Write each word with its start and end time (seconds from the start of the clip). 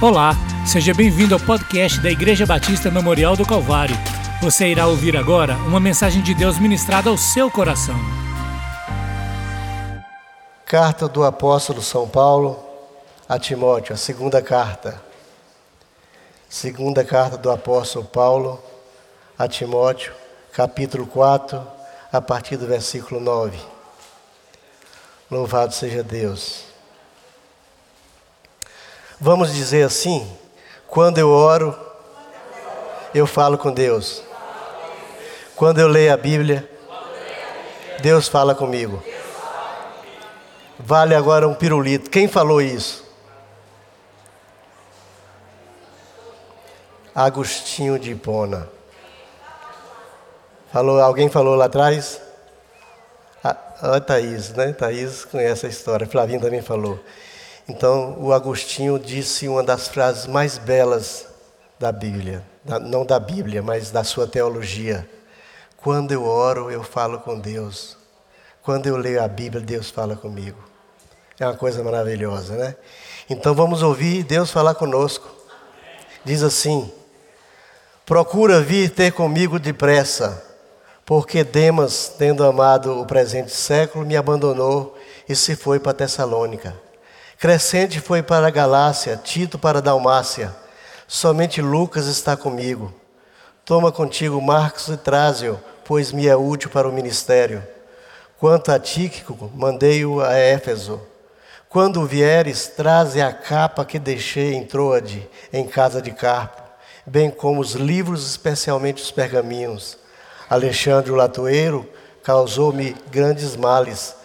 Olá, 0.00 0.30
seja 0.64 0.94
bem-vindo 0.94 1.34
ao 1.34 1.40
podcast 1.40 2.00
da 2.00 2.08
Igreja 2.08 2.46
Batista 2.46 2.88
Memorial 2.88 3.36
do 3.36 3.44
Calvário. 3.44 3.96
Você 4.40 4.68
irá 4.68 4.86
ouvir 4.86 5.16
agora 5.16 5.56
uma 5.66 5.80
mensagem 5.80 6.22
de 6.22 6.34
Deus 6.34 6.56
ministrada 6.56 7.10
ao 7.10 7.18
seu 7.18 7.50
coração. 7.50 7.96
Carta 10.64 11.08
do 11.08 11.24
apóstolo 11.24 11.82
São 11.82 12.08
Paulo 12.08 12.64
a 13.28 13.40
Timóteo, 13.40 13.92
a 13.92 13.96
segunda 13.96 14.40
carta. 14.40 15.02
Segunda 16.48 17.04
carta 17.04 17.36
do 17.36 17.50
apóstolo 17.50 18.04
Paulo 18.04 18.62
a 19.36 19.48
Timóteo, 19.48 20.12
capítulo 20.52 21.08
4, 21.08 21.60
a 22.12 22.20
partir 22.20 22.56
do 22.56 22.68
versículo 22.68 23.18
9. 23.18 23.58
Louvado 25.28 25.74
seja 25.74 26.04
Deus. 26.04 26.67
Vamos 29.20 29.52
dizer 29.52 29.84
assim: 29.84 30.30
quando 30.86 31.18
eu 31.18 31.28
oro, 31.28 31.76
eu 33.14 33.26
falo 33.26 33.58
com 33.58 33.72
Deus. 33.72 34.22
Quando 35.56 35.80
eu 35.80 35.88
leio 35.88 36.12
a 36.12 36.16
Bíblia, 36.16 36.70
Deus 38.00 38.28
fala 38.28 38.54
comigo. 38.54 39.02
Vale 40.78 41.14
agora 41.16 41.48
um 41.48 41.54
pirulito. 41.54 42.08
Quem 42.08 42.28
falou 42.28 42.62
isso? 42.62 43.04
Agostinho 47.12 47.98
de 47.98 48.12
Hipona. 48.12 48.68
Falou, 50.72 51.00
alguém 51.00 51.28
falou 51.28 51.56
lá 51.56 51.64
atrás? 51.64 52.20
A, 53.42 53.50
ah, 53.50 53.96
a 53.96 54.00
Thaís, 54.00 54.50
né? 54.50 54.72
Thaís 54.72 55.24
conhece 55.24 55.66
a 55.66 55.68
história. 55.68 56.06
Flavinho 56.06 56.40
também 56.40 56.62
falou. 56.62 57.00
Então, 57.68 58.16
o 58.18 58.32
Agostinho 58.32 58.98
disse 58.98 59.46
uma 59.46 59.62
das 59.62 59.88
frases 59.88 60.26
mais 60.26 60.56
belas 60.56 61.26
da 61.78 61.92
Bíblia, 61.92 62.42
não 62.82 63.04
da 63.04 63.20
Bíblia, 63.20 63.62
mas 63.62 63.90
da 63.90 64.02
sua 64.02 64.26
teologia. 64.26 65.08
Quando 65.76 66.12
eu 66.12 66.24
oro, 66.24 66.70
eu 66.70 66.82
falo 66.82 67.18
com 67.20 67.38
Deus. 67.38 67.96
Quando 68.62 68.86
eu 68.86 68.96
leio 68.96 69.22
a 69.22 69.28
Bíblia, 69.28 69.62
Deus 69.62 69.90
fala 69.90 70.16
comigo. 70.16 70.58
É 71.38 71.46
uma 71.46 71.54
coisa 71.54 71.84
maravilhosa, 71.84 72.56
né? 72.56 72.74
Então 73.28 73.54
vamos 73.54 73.82
ouvir 73.82 74.24
Deus 74.24 74.50
falar 74.50 74.74
conosco. 74.74 75.28
Diz 76.24 76.42
assim: 76.42 76.90
Procura 78.06 78.62
vir 78.62 78.90
ter 78.90 79.12
comigo 79.12 79.58
depressa, 79.58 80.42
porque 81.04 81.44
Demas, 81.44 82.14
tendo 82.18 82.44
amado 82.44 82.98
o 82.98 83.06
presente 83.06 83.52
século, 83.52 84.06
me 84.06 84.16
abandonou 84.16 84.98
e 85.28 85.36
se 85.36 85.54
foi 85.54 85.78
para 85.78 85.92
Tessalônica. 85.92 86.87
Crescente 87.38 88.00
foi 88.00 88.20
para 88.20 88.48
a 88.48 88.50
Galácia, 88.50 89.16
Tito 89.16 89.60
para 89.60 89.78
a 89.78 89.80
Dalmácia. 89.80 90.52
Somente 91.06 91.62
Lucas 91.62 92.08
está 92.08 92.36
comigo. 92.36 92.92
Toma 93.64 93.92
contigo 93.92 94.42
Marcos 94.42 94.88
e 94.88 94.96
Trásio, 94.96 95.56
pois 95.84 96.10
me 96.10 96.26
é 96.26 96.34
útil 96.34 96.68
para 96.68 96.88
o 96.88 96.92
ministério. 96.92 97.62
Quanto 98.40 98.72
a 98.72 98.78
Tíquico, 98.80 99.52
mandei-o 99.54 100.20
a 100.20 100.32
Éfeso. 100.34 101.00
Quando 101.68 102.04
vieres, 102.04 102.66
traze 102.66 103.22
a 103.22 103.32
capa 103.32 103.84
que 103.84 104.00
deixei 104.00 104.54
em 104.54 104.64
Troade, 104.64 105.30
em 105.52 105.64
casa 105.64 106.02
de 106.02 106.10
Carpo, 106.10 106.60
bem 107.06 107.30
como 107.30 107.60
os 107.60 107.74
livros, 107.74 108.28
especialmente 108.28 109.00
os 109.00 109.12
pergaminhos. 109.12 109.96
Alexandre 110.50 111.12
o 111.12 111.14
latoeiro 111.14 111.88
causou-me 112.20 112.96
grandes 113.12 113.54
males 113.54 114.17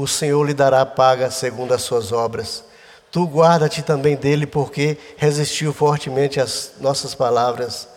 o 0.00 0.08
Senhor 0.08 0.42
lhe 0.44 0.54
dará 0.54 0.84
paga 0.86 1.30
segundo 1.30 1.74
as 1.74 1.82
suas 1.82 2.12
obras. 2.12 2.64
Tu 3.10 3.24
guarda-te 3.24 3.82
também 3.82 4.16
dele, 4.16 4.46
porque 4.46 4.96
resistiu 5.16 5.72
fortemente 5.72 6.40
às 6.40 6.72
nossas 6.80 7.14
palavras. 7.14 7.88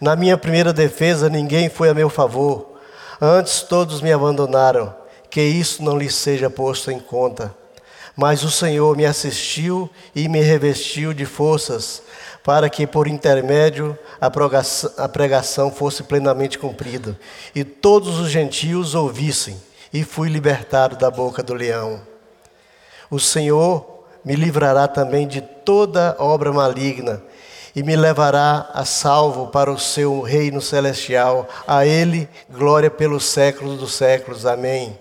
Na 0.00 0.16
minha 0.16 0.38
primeira 0.38 0.72
defesa, 0.72 1.28
ninguém 1.28 1.68
foi 1.68 1.88
a 1.88 1.94
meu 1.94 2.08
favor. 2.08 2.72
Antes 3.20 3.62
todos 3.62 4.00
me 4.00 4.12
abandonaram. 4.12 4.94
Que 5.28 5.42
isso 5.42 5.82
não 5.82 5.96
lhe 5.96 6.10
seja 6.10 6.50
posto 6.50 6.90
em 6.90 7.00
conta. 7.00 7.54
Mas 8.14 8.44
o 8.44 8.50
Senhor 8.50 8.94
me 8.96 9.06
assistiu 9.06 9.88
e 10.14 10.28
me 10.28 10.42
revestiu 10.42 11.14
de 11.14 11.24
forças, 11.24 12.02
para 12.44 12.68
que 12.68 12.86
por 12.86 13.08
intermédio 13.08 13.98
a 14.20 15.08
pregação 15.08 15.70
fosse 15.70 16.02
plenamente 16.02 16.58
cumprida, 16.58 17.18
e 17.54 17.64
todos 17.64 18.18
os 18.18 18.28
gentios 18.28 18.94
ouvissem 18.94 19.56
e 19.92 20.02
fui 20.04 20.28
libertado 20.28 20.96
da 20.96 21.10
boca 21.10 21.42
do 21.42 21.54
leão. 21.54 22.00
O 23.10 23.18
Senhor 23.18 24.04
me 24.24 24.34
livrará 24.34 24.88
também 24.88 25.26
de 25.26 25.40
toda 25.40 26.16
obra 26.18 26.52
maligna 26.52 27.22
e 27.74 27.82
me 27.82 27.96
levará 27.96 28.70
a 28.72 28.84
salvo 28.84 29.48
para 29.48 29.70
o 29.70 29.78
seu 29.78 30.20
reino 30.20 30.60
celestial. 30.60 31.48
A 31.66 31.86
ele 31.86 32.28
glória 32.50 32.90
pelos 32.90 33.24
séculos 33.24 33.78
dos 33.78 33.94
séculos. 33.94 34.46
Amém. 34.46 34.98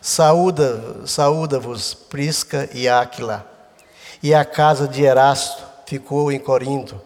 Saúda, 0.00 1.06
saúda-vos 1.06 1.94
Prisca 1.94 2.68
e 2.72 2.88
Áquila. 2.88 3.46
E 4.22 4.34
a 4.34 4.44
casa 4.44 4.86
de 4.88 5.02
Erasto 5.02 5.62
ficou 5.86 6.30
em 6.30 6.38
Corinto. 6.38 7.00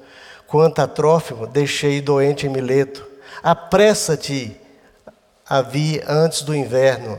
Quanto 0.47 0.81
a 0.81 0.87
Trófimo, 0.87 1.47
deixei 1.47 2.01
doente 2.01 2.47
em 2.47 2.51
Mileto. 2.51 3.07
Apressa-te 3.43 4.59
havia 5.49 6.05
antes 6.07 6.43
do 6.43 6.55
inverno. 6.55 7.19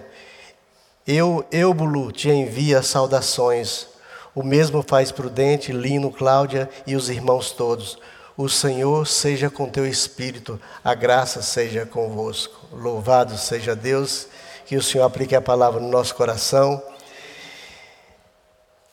Eu, 1.08 1.46
Eubulo, 1.52 2.12
te 2.12 2.30
envia 2.30 2.84
saudações. 2.84 3.88
O 4.36 4.44
mesmo 4.44 4.84
faz 4.84 5.12
Prudente, 5.12 5.72
Lino, 5.72 6.12
Cláudia 6.12 6.70
e 6.86 6.96
os 6.96 7.10
irmãos 7.10 7.52
todos. 7.52 7.98
O 8.38 8.48
Senhor 8.48 9.06
seja 9.08 9.50
com 9.50 9.68
teu 9.68 9.86
espírito, 9.86 10.62
a 10.84 10.94
graça 10.94 11.42
seja 11.42 11.86
convosco. 11.86 12.68
Louvado 12.72 13.38
seja 13.38 13.76
Deus, 13.76 14.28
que 14.66 14.78
o 14.78 14.84
Senhor 14.84 15.04
aplique 15.04 15.36
a 15.36 15.42
palavra 15.42 15.82
no 15.82 15.90
nosso 15.90 16.14
coração. 16.16 16.82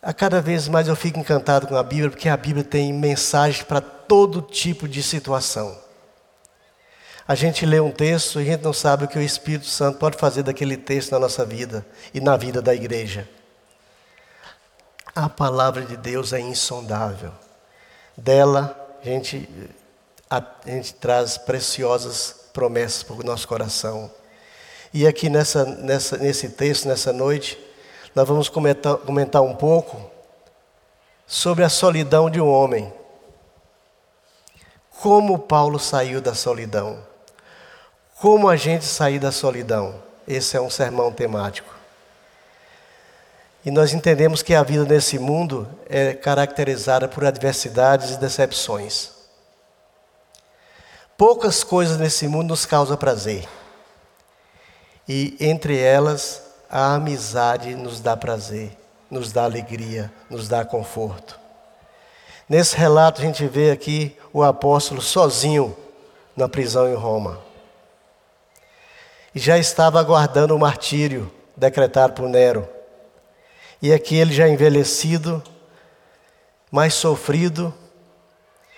A 0.03 0.13
cada 0.13 0.41
vez 0.41 0.67
mais 0.69 0.89
eu 0.89 0.97
fico 0.97 1.19
encantado 1.19 1.67
com 1.67 1.77
a 1.77 1.83
Bíblia, 1.83 2.11
porque 2.11 2.29
a 2.29 2.37
Bíblia 2.37 2.65
tem 2.65 2.93
mensagens 2.93 3.63
para 3.63 3.81
todo 3.81 4.41
tipo 4.41 4.89
de 4.89 5.03
situação. 5.03 5.86
A 7.29 7.35
gente 7.35 7.67
lê 7.67 7.81
um 7.81 7.91
texto 7.91 8.41
e 8.41 8.43
a 8.43 8.53
gente 8.53 8.63
não 8.63 8.73
sabe 8.73 9.05
o 9.05 9.09
que 9.09 9.19
o 9.19 9.23
Espírito 9.23 9.67
Santo 9.67 9.99
pode 9.99 10.17
fazer 10.17 10.45
daquele 10.45 10.77
texto 10.77 11.11
na 11.11 11.19
nossa 11.19 11.45
vida 11.45 11.85
e 12.15 12.21
na 12.21 12.37
vida 12.37 12.63
da 12.63 12.73
igreja. 12.73 13.29
A 15.15 15.29
palavra 15.29 15.83
de 15.83 15.97
Deus 15.97 16.33
é 16.33 16.39
insondável. 16.39 17.33
Dela 18.17 18.87
a 19.03 19.05
gente, 19.05 19.49
a, 20.31 20.39
a 20.39 20.71
gente 20.71 20.95
traz 20.95 21.37
preciosas 21.39 22.51
promessas 22.53 23.03
para 23.03 23.17
o 23.17 23.23
nosso 23.23 23.47
coração. 23.47 24.11
E 24.93 25.07
aqui 25.07 25.29
nessa, 25.29 25.65
nessa, 25.65 26.17
nesse 26.17 26.51
texto, 26.51 26.89
nessa 26.89 27.13
noite, 27.13 27.59
nós 28.15 28.27
vamos 28.27 28.49
comentar, 28.49 28.97
comentar 28.97 29.43
um 29.43 29.55
pouco 29.55 30.11
sobre 31.27 31.65
a 31.65 31.69
solidão 31.69 32.31
de 32.31 32.41
um 32.41 32.49
homem. 32.49 32.93
Como 35.01 35.39
Paulo 35.39 35.79
saiu 35.79 36.21
da 36.21 36.35
solidão. 36.35 37.06
Como 38.19 38.49
a 38.49 38.57
gente 38.57 38.87
sair 38.87 39.19
da 39.19 39.31
solidão? 39.31 39.95
Esse 40.27 40.57
é 40.57 40.61
um 40.61 40.71
sermão 40.71 41.13
temático. 41.13 41.75
E 43.63 43.71
nós 43.71 43.93
entendemos 43.93 44.43
que 44.43 44.55
a 44.55 44.63
vida 44.63 44.85
nesse 44.85 45.19
mundo 45.19 45.69
é 45.87 46.15
caracterizada 46.15 47.09
por 47.09 47.27
adversidades 47.27 48.13
e 48.13 48.17
decepções. 48.19 49.11
Poucas 51.19 51.63
coisas 51.63 51.99
nesse 51.99 52.27
mundo 52.27 52.49
nos 52.49 52.65
causam 52.65 52.97
prazer. 52.97 53.47
E 55.07 55.37
entre 55.39 55.79
elas, 55.79 56.43
a 56.71 56.95
amizade 56.95 57.75
nos 57.75 58.01
dá 58.01 58.17
prazer, 58.17 58.75
nos 59.11 59.31
dá 59.31 59.45
alegria, 59.45 60.11
nos 60.31 60.49
dá 60.49 60.65
conforto. 60.65 61.39
Nesse 62.49 62.77
relato, 62.77 63.21
a 63.21 63.25
gente 63.25 63.47
vê 63.47 63.71
aqui 63.71 64.17
o 64.33 64.43
apóstolo 64.43 65.03
sozinho 65.03 65.77
na 66.35 66.49
prisão 66.49 66.89
em 66.89 66.95
Roma 66.95 67.46
já 69.39 69.59
estava 69.59 70.01
aguardando 70.01 70.57
o 70.57 70.59
martírio 70.59 71.31
decretado 71.55 72.15
por 72.15 72.29
Nero. 72.29 72.67
E 73.81 73.93
aqui 73.93 74.17
ele 74.17 74.33
já 74.33 74.49
envelhecido, 74.49 75.43
mais 76.71 76.95
sofrido, 76.95 77.73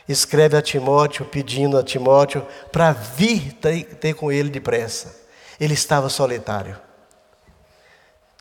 escreve 0.09 0.57
a 0.57 0.63
Timóteo, 0.63 1.25
pedindo 1.27 1.79
a 1.79 1.83
Timóteo 1.85 2.47
para 2.73 2.93
vir 2.93 3.53
ter, 3.53 4.15
com 4.15 4.33
ele 4.33 4.51
depressa. 4.51 5.17
Ele 5.61 5.75
estava 5.75 6.09
solitário. 6.09 6.77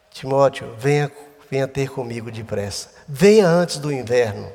Timóteo, 0.10 0.76
venha, 0.78 1.12
venha 1.52 1.68
ter 1.68 1.90
comigo 1.90 2.32
depressa. 2.32 2.90
Venha 3.08 3.48
antes 3.48 3.78
do 3.78 3.92
inverno. 3.92 4.52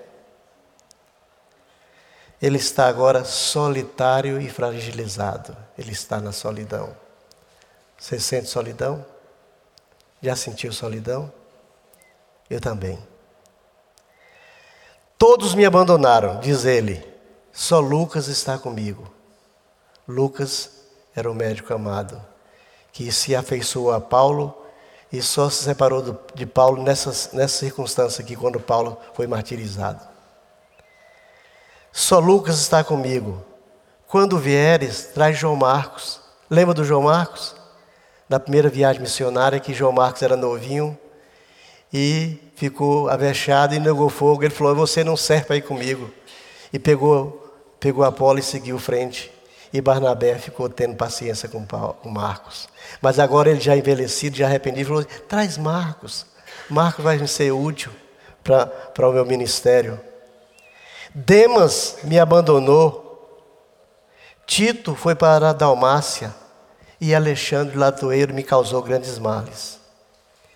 Ele 2.41 2.56
está 2.56 2.88
agora 2.88 3.25
solitário 3.25 4.41
e 4.41 4.49
fragilizado. 4.49 5.56
Ele 5.79 5.93
está 5.93 6.20
na 6.20 6.32
solidão. 6.32 7.01
Você 8.02 8.19
sente 8.19 8.49
solidão? 8.49 9.06
Já 10.20 10.34
sentiu 10.34 10.72
solidão? 10.72 11.32
Eu 12.50 12.60
também. 12.60 12.99
Todos 15.16 15.54
me 15.54 15.64
abandonaram, 15.64 16.40
diz 16.40 16.64
ele. 16.64 17.06
Só 17.52 17.78
Lucas 17.78 18.26
está 18.26 18.58
comigo. 18.58 19.08
Lucas 20.08 20.69
era 21.14 21.31
o 21.31 21.34
médico 21.34 21.72
amado, 21.72 22.20
que 22.93 23.12
se 23.12 23.37
afeiçoou 23.37 23.93
a 23.93 24.00
Paulo 24.00 24.52
e 25.12 25.22
só 25.22 25.48
se 25.48 25.62
separou 25.62 26.19
de 26.34 26.44
Paulo 26.44 26.82
nessa, 26.82 27.10
nessa 27.37 27.58
circunstância 27.58 28.20
aqui, 28.25 28.34
quando 28.34 28.58
Paulo 28.58 28.98
foi 29.14 29.28
martirizado. 29.28 30.05
Só 31.93 32.19
Lucas 32.19 32.58
está 32.58 32.82
comigo. 32.82 33.44
Quando 34.08 34.40
vieres, 34.40 35.05
traz 35.14 35.38
João 35.38 35.55
Marcos. 35.55 36.20
Lembra 36.50 36.75
do 36.75 36.84
João 36.84 37.02
Marcos? 37.02 37.62
Na 38.28 38.40
primeira 38.40 38.69
viagem 38.69 39.02
missionária, 39.02 39.60
que 39.60 39.74
João 39.74 39.92
Marcos 39.92 40.22
era 40.22 40.36
novinho 40.36 40.98
e 41.92 42.38
ficou 42.56 43.08
avexado 43.08 43.74
e 43.74 43.78
negou 43.78 44.08
fogo. 44.08 44.42
Ele 44.42 44.54
falou: 44.54 44.74
Você 44.74 45.04
não 45.04 45.16
serve 45.16 45.46
para 45.46 45.56
ir 45.56 45.62
comigo. 45.62 46.10
E 46.72 46.78
pegou, 46.78 47.54
pegou 47.78 48.04
Apolo 48.04 48.38
e 48.38 48.42
seguiu 48.42 48.78
frente. 48.78 49.30
E 49.72 49.80
Barnabé 49.80 50.38
ficou 50.38 50.69
tendo 50.69 50.96
paciência 50.96 51.48
com, 51.48 51.66
com 51.66 52.08
Marcos. 52.08 52.69
Mas 53.00 53.19
agora 53.19 53.50
ele 53.50 53.60
já 53.60 53.76
envelhecido, 53.76 54.36
já 54.36 54.46
arrependido, 54.46 54.88
falou: 54.88 55.04
traz 55.28 55.58
Marcos. 55.58 56.26
Marcos 56.69 57.04
vai 57.04 57.19
me 57.19 57.28
ser 57.28 57.52
útil 57.52 57.92
para 58.42 59.08
o 59.08 59.12
meu 59.12 59.26
ministério. 59.26 60.00
Demas 61.14 61.98
me 62.04 62.19
abandonou. 62.19 63.00
Tito 64.46 64.94
foi 64.94 65.14
para 65.14 65.50
a 65.50 65.52
Dalmácia. 65.52 66.42
E 67.04 67.16
Alexandre 67.16 67.76
Latoeiro 67.76 68.32
me 68.32 68.44
causou 68.44 68.81
grandes 68.81 69.19
males. 69.19 69.81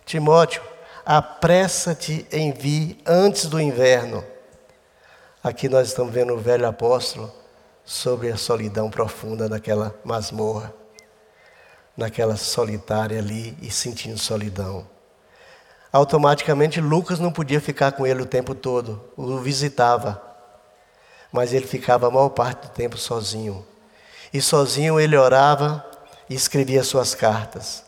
Timóteo, 0.04 0.62
apressa-te 1.04 2.25
em 2.31 2.52
vir 2.52 3.00
antes 3.04 3.46
do 3.46 3.60
inverno. 3.60 4.25
Aqui 5.43 5.69
nós 5.69 5.88
estamos 5.88 6.14
vendo 6.14 6.32
o 6.34 6.38
velho 6.38 6.64
apóstolo 6.69 7.32
sobre 7.84 8.31
a 8.31 8.37
solidão 8.37 8.88
profunda 8.88 9.48
naquela 9.48 9.93
masmorra, 10.04 10.72
naquela 11.96 12.37
solitária 12.37 13.19
ali 13.19 13.58
e 13.60 13.69
sentindo 13.69 14.16
solidão. 14.16 14.87
Automaticamente 15.92 16.81
Lucas 16.81 17.19
não 17.19 17.32
podia 17.32 17.60
ficar 17.60 17.90
com 17.90 18.06
ele 18.06 18.22
o 18.22 18.26
tempo 18.26 18.54
todo, 18.54 19.02
o 19.16 19.38
visitava, 19.38 20.22
mas 21.32 21.52
ele 21.52 21.66
ficava 21.66 22.06
a 22.06 22.10
maior 22.12 22.28
parte 22.28 22.69
do 22.69 22.72
tempo 22.72 22.96
sozinho. 22.96 23.66
E 24.32 24.40
sozinho 24.40 25.00
ele 25.00 25.16
orava 25.16 25.84
e 26.28 26.34
escrevia 26.34 26.82
suas 26.82 27.14
cartas. 27.14 27.84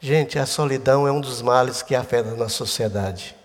Gente, 0.00 0.38
a 0.38 0.46
solidão 0.46 1.06
é 1.06 1.12
um 1.12 1.20
dos 1.20 1.42
males 1.42 1.82
que 1.82 1.94
afeta 1.94 2.30
na 2.34 2.48
sociedade. 2.48 3.36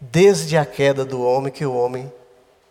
Desde 0.00 0.56
a 0.56 0.66
queda 0.66 1.04
do 1.04 1.22
homem 1.22 1.52
que 1.52 1.64
o 1.64 1.74
homem 1.74 2.12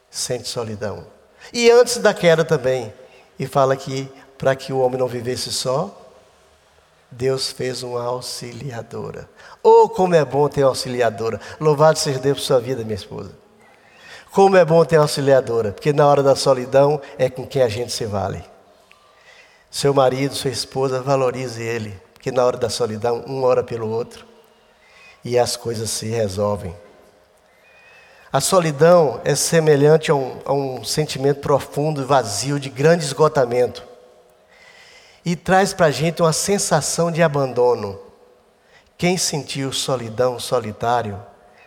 sente 0.09 0.47
solidão. 0.47 1.07
E 1.53 1.71
antes 1.71 1.97
da 1.97 2.13
queda 2.13 2.43
também. 2.43 2.93
E 3.39 3.47
fala 3.47 3.77
que 3.77 4.11
para 4.37 4.55
que 4.55 4.73
o 4.73 4.79
homem 4.79 4.99
não 4.99 5.07
vivesse 5.07 5.51
só, 5.51 5.95
Deus 7.09 7.49
fez 7.51 7.81
uma 7.81 8.03
auxiliadora. 8.03 9.29
Oh, 9.63 9.87
como 9.87 10.13
é 10.13 10.25
bom 10.25 10.47
ter 10.49 10.63
uma 10.63 10.69
auxiliadora. 10.69 11.39
Louvado 11.59 11.97
seja 11.97 12.19
Deus 12.19 12.39
por 12.39 12.43
sua 12.43 12.59
vida, 12.59 12.83
minha 12.83 12.95
esposa. 12.95 13.31
Como 14.31 14.57
é 14.57 14.65
bom 14.65 14.83
ter 14.83 14.97
uma 14.97 15.03
auxiliadora, 15.03 15.71
porque 15.71 15.93
na 15.93 16.05
hora 16.05 16.21
da 16.21 16.35
solidão 16.35 17.01
é 17.17 17.29
com 17.29 17.47
quem 17.47 17.61
a 17.61 17.69
gente 17.69 17.93
se 17.93 18.05
vale. 18.05 18.43
Seu 19.69 19.93
marido, 19.93 20.33
sua 20.33 20.49
esposa, 20.49 21.01
valorize 21.01 21.61
ele, 21.61 21.99
porque 22.13 22.31
na 22.31 22.43
hora 22.43 22.57
da 22.57 22.69
solidão, 22.69 23.23
um 23.27 23.43
ora 23.43 23.63
pelo 23.63 23.89
outro 23.89 24.25
e 25.23 25.37
as 25.37 25.57
coisas 25.57 25.89
se 25.89 26.07
resolvem. 26.07 26.75
A 28.31 28.41
solidão 28.41 29.21
é 29.23 29.35
semelhante 29.35 30.11
a 30.11 30.15
um, 30.15 30.39
a 30.45 30.53
um 30.53 30.83
sentimento 30.83 31.39
profundo 31.39 32.01
e 32.01 32.05
vazio 32.05 32.59
de 32.59 32.69
grande 32.69 33.05
esgotamento. 33.05 33.83
E 35.23 35.35
traz 35.35 35.73
para 35.73 35.87
a 35.87 35.91
gente 35.91 36.21
uma 36.21 36.33
sensação 36.33 37.11
de 37.11 37.21
abandono. 37.21 37.99
Quem 38.97 39.17
sentiu 39.17 39.73
solidão, 39.73 40.39
solitário, 40.39 41.21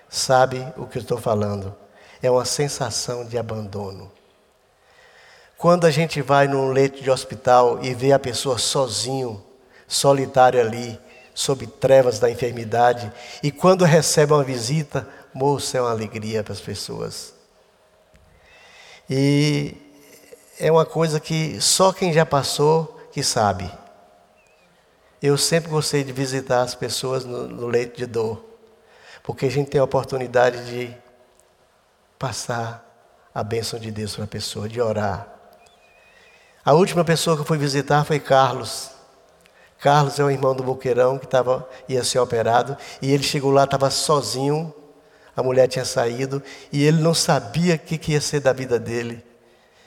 sabe 0.09 0.67
o 0.77 0.87
que 0.87 0.99
eu 0.99 1.03
estou 1.03 1.19
falando. 1.19 1.75
É 2.23 2.31
uma 2.31 2.45
sensação 2.45 3.25
de 3.25 3.39
abandono. 3.39 4.11
Quando 5.61 5.85
a 5.85 5.91
gente 5.91 6.23
vai 6.23 6.49
num 6.49 6.73
leito 6.73 7.03
de 7.03 7.11
hospital 7.11 7.85
e 7.85 7.93
vê 7.93 8.13
a 8.13 8.19
pessoa 8.19 8.57
sozinho, 8.57 9.45
solitário 9.87 10.59
ali, 10.59 10.99
sob 11.35 11.67
trevas 11.67 12.19
da 12.19 12.31
enfermidade, 12.31 13.13
e 13.43 13.53
quando 13.53 13.85
recebe 13.85 14.33
uma 14.33 14.43
visita, 14.43 15.07
moço, 15.35 15.77
é 15.77 15.83
uma 15.83 15.91
alegria 15.91 16.43
para 16.43 16.55
as 16.55 16.63
pessoas. 16.63 17.35
E 19.09 19.77
é 20.59 20.73
uma 20.73 20.87
coisa 20.87 21.21
que 21.21 21.61
só 21.61 21.93
quem 21.93 22.11
já 22.11 22.25
passou 22.25 22.99
que 23.13 23.23
sabe. 23.23 23.71
Eu 25.21 25.37
sempre 25.37 25.69
gostei 25.69 26.03
de 26.03 26.11
visitar 26.11 26.63
as 26.63 26.75
pessoas 26.75 27.27
no, 27.27 27.47
no 27.47 27.67
leito 27.67 27.99
de 27.99 28.07
dor, 28.07 28.43
porque 29.23 29.45
a 29.45 29.51
gente 29.51 29.69
tem 29.69 29.79
a 29.79 29.85
oportunidade 29.85 30.65
de 30.65 30.97
passar 32.19 32.83
a 33.35 33.45
bênção 33.45 33.79
de 33.79 33.91
Deus 33.91 34.15
para 34.15 34.25
a 34.25 34.27
pessoa, 34.27 34.67
de 34.67 34.81
orar. 34.81 35.40
A 36.65 36.75
última 36.75 37.05
pessoa 37.05 37.37
que 37.37 37.43
eu 37.43 37.47
fui 37.47 37.57
visitar 37.57 38.05
foi 38.05 38.21
Carlos. 38.21 38.91
Carlos 39.79 40.19
é 40.19 40.25
o 40.25 40.31
irmão 40.31 40.55
do 40.55 40.63
Boqueirão 40.63 41.19
que 41.19 41.27
tava, 41.27 41.67
ia 41.89 42.05
ser 42.05 42.19
operado, 42.19 42.77
e 43.01 43.11
ele 43.11 43.23
chegou 43.23 43.51
lá, 43.51 43.65
estava 43.65 43.91
sozinho, 43.91 44.75
a 45.35 45.43
mulher 45.43 45.69
tinha 45.69 45.87
saído 45.87 46.43
e 46.71 46.85
ele 46.85 47.01
não 47.01 47.15
sabia 47.15 47.77
o 47.77 47.79
que, 47.79 47.97
que 47.97 48.13
ia 48.13 48.21
ser 48.21 48.41
da 48.41 48.53
vida 48.53 48.79
dele. 48.79 49.25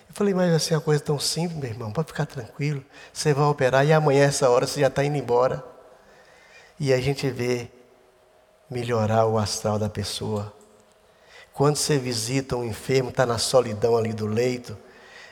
Eu 0.10 0.16
falei, 0.16 0.34
mas 0.34 0.52
assim, 0.52 0.74
é 0.74 0.78
uma 0.78 0.84
coisa 0.84 1.02
tão 1.02 1.20
simples, 1.20 1.60
meu 1.60 1.70
irmão, 1.70 1.92
pode 1.92 2.08
ficar 2.08 2.26
tranquilo. 2.26 2.84
Você 3.12 3.34
vai 3.34 3.46
operar 3.46 3.86
e 3.86 3.94
amanhã, 3.94 4.26
essa 4.26 4.50
hora, 4.50 4.66
você 4.66 4.82
já 4.82 4.88
está 4.88 5.04
indo 5.04 5.18
embora. 5.18 5.64
E 6.80 6.92
a 6.92 7.00
gente 7.00 7.30
vê 7.30 7.70
melhorar 8.70 9.26
o 9.26 9.38
astral 9.38 9.78
da 9.78 9.90
pessoa. 9.90 10.52
Quando 11.54 11.76
você 11.76 12.00
visita 12.00 12.56
um 12.56 12.64
enfermo, 12.64 13.10
está 13.10 13.26
na 13.26 13.38
solidão 13.38 13.96
ali 13.96 14.12
do 14.12 14.26
leito, 14.26 14.76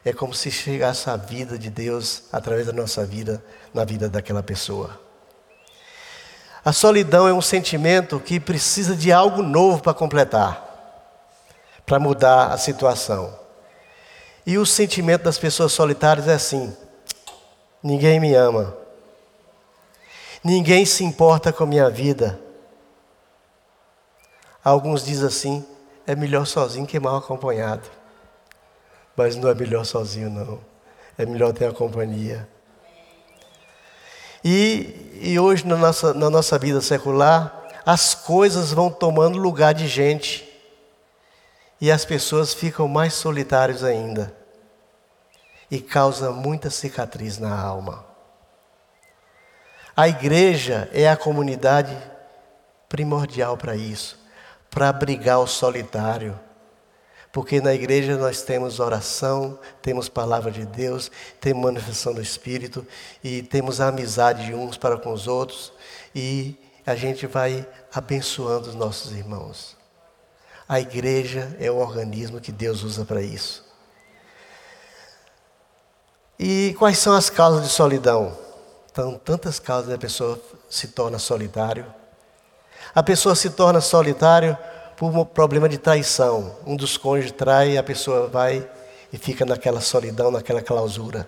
é 0.03 0.11
como 0.11 0.33
se 0.33 0.49
chegasse 0.49 1.09
a 1.09 1.15
vida 1.15 1.57
de 1.57 1.69
Deus 1.69 2.23
através 2.31 2.65
da 2.65 2.73
nossa 2.73 3.05
vida, 3.05 3.43
na 3.73 3.85
vida 3.85 4.09
daquela 4.09 4.41
pessoa. 4.41 4.99
A 6.63 6.71
solidão 6.71 7.27
é 7.27 7.33
um 7.33 7.41
sentimento 7.41 8.19
que 8.19 8.39
precisa 8.39 8.95
de 8.95 9.11
algo 9.11 9.41
novo 9.41 9.81
para 9.81 9.93
completar, 9.93 10.67
para 11.85 11.99
mudar 11.99 12.51
a 12.51 12.57
situação. 12.57 13.39
E 14.45 14.57
o 14.57 14.65
sentimento 14.65 15.23
das 15.23 15.37
pessoas 15.37 15.71
solitárias 15.71 16.27
é 16.27 16.33
assim: 16.33 16.75
ninguém 17.81 18.19
me 18.19 18.33
ama, 18.33 18.75
ninguém 20.43 20.85
se 20.85 21.03
importa 21.03 21.53
com 21.53 21.63
a 21.63 21.67
minha 21.67 21.89
vida. 21.89 22.39
Alguns 24.63 25.03
dizem 25.03 25.27
assim: 25.27 25.65
é 26.05 26.15
melhor 26.15 26.45
sozinho 26.45 26.87
que 26.87 26.99
mal 26.99 27.17
acompanhado. 27.17 28.00
Mas 29.15 29.35
não 29.35 29.49
é 29.49 29.53
melhor 29.53 29.85
sozinho, 29.85 30.29
não. 30.29 30.59
É 31.17 31.25
melhor 31.25 31.53
ter 31.53 31.65
a 31.65 31.73
companhia. 31.73 32.47
E, 34.43 35.19
e 35.21 35.39
hoje, 35.39 35.65
na 35.67 35.75
nossa, 35.75 36.13
na 36.13 36.29
nossa 36.29 36.57
vida 36.57 36.81
secular, 36.81 37.69
as 37.85 38.15
coisas 38.15 38.71
vão 38.71 38.89
tomando 38.89 39.37
lugar 39.37 39.73
de 39.73 39.87
gente. 39.87 40.47
E 41.79 41.91
as 41.91 42.05
pessoas 42.05 42.53
ficam 42.53 42.87
mais 42.87 43.13
solitárias 43.13 43.83
ainda. 43.83 44.33
E 45.69 45.79
causa 45.79 46.31
muita 46.31 46.69
cicatriz 46.69 47.37
na 47.37 47.59
alma. 47.59 48.05
A 49.95 50.07
igreja 50.07 50.89
é 50.93 51.09
a 51.09 51.17
comunidade 51.17 51.95
primordial 52.87 53.57
para 53.57 53.75
isso 53.75 54.21
para 54.71 54.87
abrigar 54.87 55.39
o 55.39 55.45
solitário 55.45 56.39
porque 57.31 57.61
na 57.61 57.73
igreja 57.73 58.17
nós 58.17 58.41
temos 58.41 58.79
oração, 58.79 59.57
temos 59.81 60.09
palavra 60.09 60.51
de 60.51 60.65
Deus, 60.65 61.09
temos 61.39 61.63
manifestação 61.63 62.13
do 62.13 62.21
Espírito 62.21 62.85
e 63.23 63.41
temos 63.41 63.79
a 63.79 63.87
amizade 63.87 64.45
de 64.45 64.53
uns 64.53 64.77
para 64.77 64.97
com 64.97 65.13
os 65.13 65.27
outros 65.27 65.71
e 66.13 66.55
a 66.85 66.95
gente 66.95 67.25
vai 67.27 67.65
abençoando 67.93 68.69
os 68.69 68.75
nossos 68.75 69.11
irmãos. 69.13 69.77
A 70.67 70.79
igreja 70.79 71.55
é 71.59 71.71
o 71.71 71.77
organismo 71.77 72.41
que 72.41 72.51
Deus 72.51 72.83
usa 72.83 73.05
para 73.05 73.21
isso. 73.21 73.63
E 76.39 76.75
quais 76.79 76.97
são 76.97 77.13
as 77.13 77.29
causas 77.29 77.63
de 77.63 77.69
solidão? 77.69 78.37
Então, 78.91 79.19
tantas 79.23 79.59
causas 79.59 79.93
a 79.93 79.97
pessoa 79.97 80.41
se 80.69 80.87
torna 80.87 81.19
solitário. 81.19 81.85
A 82.93 83.03
pessoa 83.03 83.35
se 83.35 83.51
torna 83.51 83.79
solitário 83.79 84.57
por 85.01 85.17
um 85.17 85.25
problema 85.25 85.67
de 85.67 85.79
traição. 85.79 86.55
Um 86.63 86.75
dos 86.75 86.95
cônjuges 86.95 87.31
trai 87.31 87.71
e 87.71 87.77
a 87.79 87.81
pessoa 87.81 88.27
vai 88.27 88.69
e 89.11 89.17
fica 89.17 89.43
naquela 89.43 89.81
solidão, 89.81 90.29
naquela 90.29 90.61
clausura. 90.61 91.27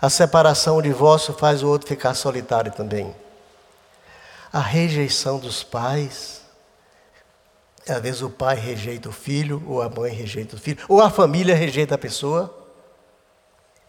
A 0.00 0.08
separação, 0.08 0.76
o 0.76 0.82
divórcio 0.82 1.34
faz 1.34 1.64
o 1.64 1.68
outro 1.68 1.88
ficar 1.88 2.14
solitário 2.14 2.70
também. 2.70 3.12
A 4.52 4.60
rejeição 4.60 5.40
dos 5.40 5.64
pais, 5.64 6.42
Às 7.88 8.00
vezes 8.00 8.22
o 8.22 8.30
pai 8.30 8.54
rejeita 8.54 9.08
o 9.08 9.12
filho, 9.12 9.60
ou 9.66 9.82
a 9.82 9.88
mãe 9.88 10.12
rejeita 10.12 10.54
o 10.54 10.58
filho, 10.58 10.78
ou 10.88 11.02
a 11.02 11.10
família 11.10 11.56
rejeita 11.56 11.96
a 11.96 11.98
pessoa. 11.98 12.56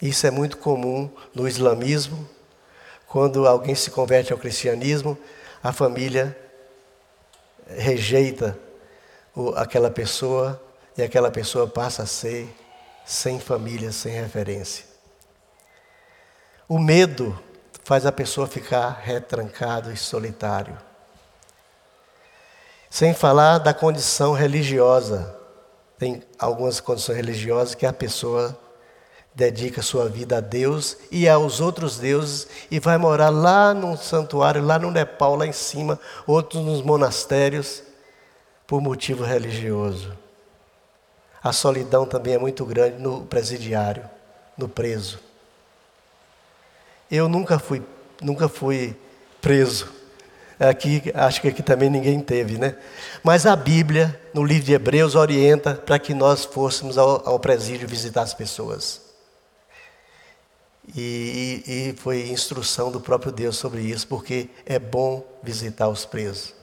Isso 0.01 0.25
é 0.25 0.31
muito 0.31 0.57
comum 0.57 1.07
no 1.35 1.47
islamismo. 1.47 2.27
Quando 3.07 3.47
alguém 3.47 3.75
se 3.75 3.91
converte 3.91 4.33
ao 4.33 4.39
cristianismo, 4.39 5.15
a 5.63 5.71
família 5.71 6.35
rejeita 7.67 8.57
aquela 9.55 9.89
pessoa 9.89 10.61
e 10.97 11.03
aquela 11.03 11.31
pessoa 11.31 11.67
passa 11.67 12.03
a 12.03 12.05
ser 12.05 12.47
sem 13.05 13.39
família, 13.39 13.91
sem 13.91 14.13
referência. 14.13 14.85
O 16.67 16.79
medo 16.79 17.37
faz 17.83 18.05
a 18.05 18.11
pessoa 18.11 18.47
ficar 18.47 18.89
retrancado 19.03 19.91
e 19.91 19.97
solitário. 19.97 20.77
Sem 22.89 23.13
falar 23.13 23.59
da 23.59 23.73
condição 23.73 24.33
religiosa. 24.33 25.35
Tem 25.97 26.23
algumas 26.39 26.79
condições 26.79 27.17
religiosas 27.17 27.75
que 27.75 27.85
a 27.85 27.93
pessoa 27.93 28.57
dedica 29.35 29.81
sua 29.81 30.07
vida 30.07 30.37
a 30.37 30.39
Deus 30.39 30.97
e 31.11 31.27
aos 31.27 31.59
outros 31.59 31.97
deuses 31.97 32.47
e 32.71 32.79
vai 32.79 32.97
morar 32.97 33.29
lá 33.29 33.73
num 33.73 33.97
santuário, 33.97 34.63
lá 34.63 34.79
no 34.79 34.89
Nepal, 34.89 35.35
lá 35.35 35.45
em 35.45 35.51
cima, 35.51 35.99
outros 36.25 36.63
nos 36.63 36.81
monastérios, 36.81 37.83
por 38.65 38.81
motivo 38.81 39.23
religioso. 39.23 40.17
A 41.43 41.51
solidão 41.51 42.05
também 42.05 42.33
é 42.33 42.37
muito 42.39 42.65
grande 42.65 42.99
no 42.99 43.25
presidiário, 43.25 44.09
no 44.57 44.67
preso. 44.67 45.19
Eu 47.11 47.29
nunca 47.29 47.59
fui, 47.59 47.83
nunca 48.21 48.49
fui 48.49 48.95
preso. 49.41 49.93
Aqui, 50.59 51.11
acho 51.13 51.41
que 51.41 51.49
aqui 51.49 51.61
também 51.61 51.89
ninguém 51.89 52.21
teve, 52.21 52.57
né? 52.57 52.75
Mas 53.21 53.45
a 53.45 53.55
Bíblia, 53.55 54.19
no 54.33 54.43
livro 54.43 54.63
de 54.63 54.73
Hebreus, 54.73 55.13
orienta 55.13 55.75
para 55.75 55.99
que 55.99 56.13
nós 56.13 56.45
fôssemos 56.45 56.97
ao, 56.97 57.27
ao 57.27 57.39
presídio 57.39 57.87
visitar 57.87 58.21
as 58.21 58.33
pessoas. 58.33 59.04
E, 60.93 61.63
e, 61.65 61.89
e, 61.89 61.95
foi 61.97 62.29
instrução 62.29 62.91
do 62.91 62.99
próprio 62.99 63.31
Deus 63.31 63.57
sobre 63.57 63.81
isso, 63.81 64.07
porque 64.07 64.49
é 64.65 64.77
bom 64.77 65.25
visitar 65.41 65.87
os 65.87 66.05
presos. 66.05 66.53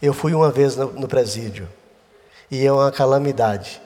Eu 0.00 0.12
fui 0.12 0.34
uma 0.34 0.50
vez 0.50 0.76
no, 0.76 0.92
no 0.92 1.08
presídio, 1.08 1.68
e 2.50 2.64
é 2.64 2.72
uma 2.72 2.92
calamidade. 2.92 3.80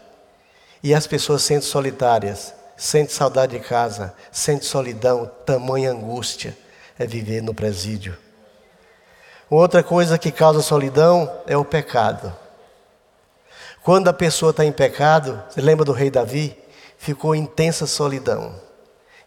E 0.83 0.93
as 0.93 1.07
pessoas 1.07 1.43
sentem 1.43 1.69
solitárias, 1.69 2.53
sentem 2.77 3.15
saudade 3.15 3.59
de 3.59 3.65
casa, 3.65 4.15
sentem 4.31 4.69
solidão, 4.69 5.31
tamanha 5.47 5.91
angústia 5.91 6.57
é 6.99 7.07
viver 7.07 7.43
no 7.43 7.55
presídio. 7.55 8.17
Outra 9.49 9.83
coisa 9.83 10.19
que 10.19 10.33
causa 10.33 10.63
solidão 10.63 11.31
é 11.47 11.57
o 11.57 11.65
pecado. 11.65 12.35
Quando 13.83 14.09
a 14.09 14.13
pessoa 14.13 14.51
está 14.51 14.65
em 14.65 14.73
pecado, 14.73 15.43
você 15.49 15.61
lembra 15.61 15.85
do 15.85 15.93
rei 15.93 16.11
Davi? 16.11 16.57
Ficou 16.97 17.35
intensa 17.35 17.87
solidão. 17.87 18.55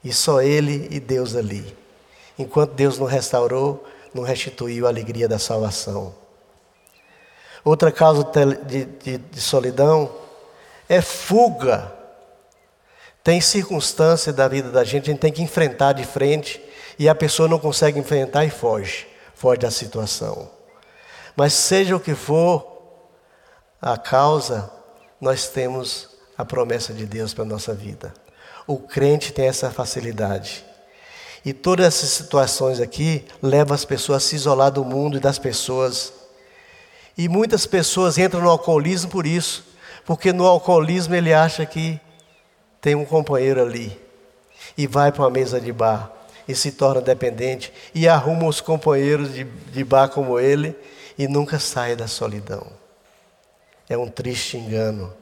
E 0.06 0.14
só 0.14 0.40
ele 0.40 0.88
e 0.92 1.00
Deus 1.00 1.36
ali. 1.36 1.76
Enquanto 2.38 2.74
Deus 2.74 3.00
não 3.00 3.08
restaurou, 3.08 3.84
não 4.14 4.22
restituiu 4.22 4.86
a 4.86 4.90
alegria 4.90 5.28
da 5.28 5.40
salvação. 5.40 6.14
Outra 7.64 7.92
causa 7.92 8.24
de, 8.68 8.86
de, 8.86 9.18
de 9.18 9.42
solidão 9.42 10.16
é 10.88 11.02
fuga. 11.02 11.92
Tem 13.24 13.42
circunstância 13.42 14.32
da 14.32 14.48
vida 14.48 14.70
da 14.70 14.84
gente, 14.84 15.10
a 15.10 15.14
gente 15.14 15.22
tem 15.22 15.32
que 15.32 15.42
enfrentar 15.42 15.94
de 15.94 16.06
frente 16.06 16.64
e 17.00 17.10
a 17.10 17.16
pessoa 17.16 17.50
não 17.50 17.58
consegue 17.58 17.98
enfrentar 17.98 18.46
e 18.46 18.52
foge, 18.52 19.08
foge 19.34 19.62
da 19.62 19.72
situação. 19.72 20.48
Mas 21.36 21.54
seja 21.54 21.96
o 21.96 22.00
que 22.00 22.14
for 22.14 22.76
a 23.82 23.98
causa, 23.98 24.72
nós 25.20 25.48
temos 25.48 26.10
a 26.38 26.46
promessa 26.46 26.94
de 26.94 27.08
Deus 27.08 27.34
para 27.34 27.44
a 27.44 27.48
nossa 27.48 27.74
vida. 27.74 28.14
O 28.68 28.78
crente 28.78 29.32
tem 29.32 29.48
essa 29.48 29.70
facilidade. 29.70 30.66
E 31.46 31.54
todas 31.54 31.86
essas 31.86 32.10
situações 32.10 32.80
aqui 32.80 33.24
levam 33.42 33.76
as 33.76 33.86
pessoas 33.86 34.24
a 34.24 34.28
se 34.28 34.36
isolar 34.36 34.72
do 34.72 34.84
mundo 34.84 35.18
e 35.18 35.20
das 35.20 35.38
pessoas. 35.38 36.12
E 37.16 37.30
muitas 37.30 37.68
pessoas 37.68 38.18
entram 38.18 38.42
no 38.42 38.50
alcoolismo 38.50 39.12
por 39.12 39.28
isso, 39.28 39.64
porque 40.06 40.34
no 40.34 40.46
alcoolismo 40.46 41.14
ele 41.14 41.32
acha 41.32 41.66
que 41.66 42.00
tem 42.82 42.96
um 42.96 43.06
companheiro 43.06 43.62
ali 43.62 44.00
e 44.78 44.88
vai 44.88 45.12
para 45.12 45.22
uma 45.24 45.30
mesa 45.30 45.62
de 45.62 45.72
bar 45.72 46.12
e 46.48 46.56
se 46.56 46.72
torna 46.72 47.02
dependente 47.02 47.72
e 47.94 48.08
arruma 48.08 48.48
os 48.48 48.60
companheiros 48.60 49.34
de, 49.34 49.44
de 49.44 49.84
bar 49.84 50.10
como 50.10 50.40
ele 50.40 50.76
e 51.18 51.28
nunca 51.28 51.60
sai 51.60 51.96
da 51.96 52.08
solidão. 52.08 52.66
É 53.88 53.96
um 53.98 54.08
triste 54.08 54.58
engano. 54.58 55.14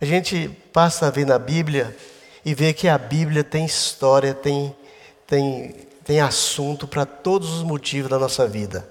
A 0.00 0.04
gente 0.04 0.48
passa 0.72 1.06
a 1.06 1.10
ver 1.10 1.24
na 1.24 1.38
Bíblia 1.38 1.96
e 2.44 2.54
vê 2.54 2.72
que 2.72 2.88
a 2.88 2.98
Bíblia 2.98 3.44
tem 3.44 3.64
história, 3.64 4.34
tem, 4.34 4.74
tem, 5.26 5.74
tem 6.04 6.20
assunto 6.20 6.86
para 6.86 7.06
todos 7.06 7.52
os 7.52 7.62
motivos 7.62 8.10
da 8.10 8.18
nossa 8.18 8.46
vida. 8.46 8.88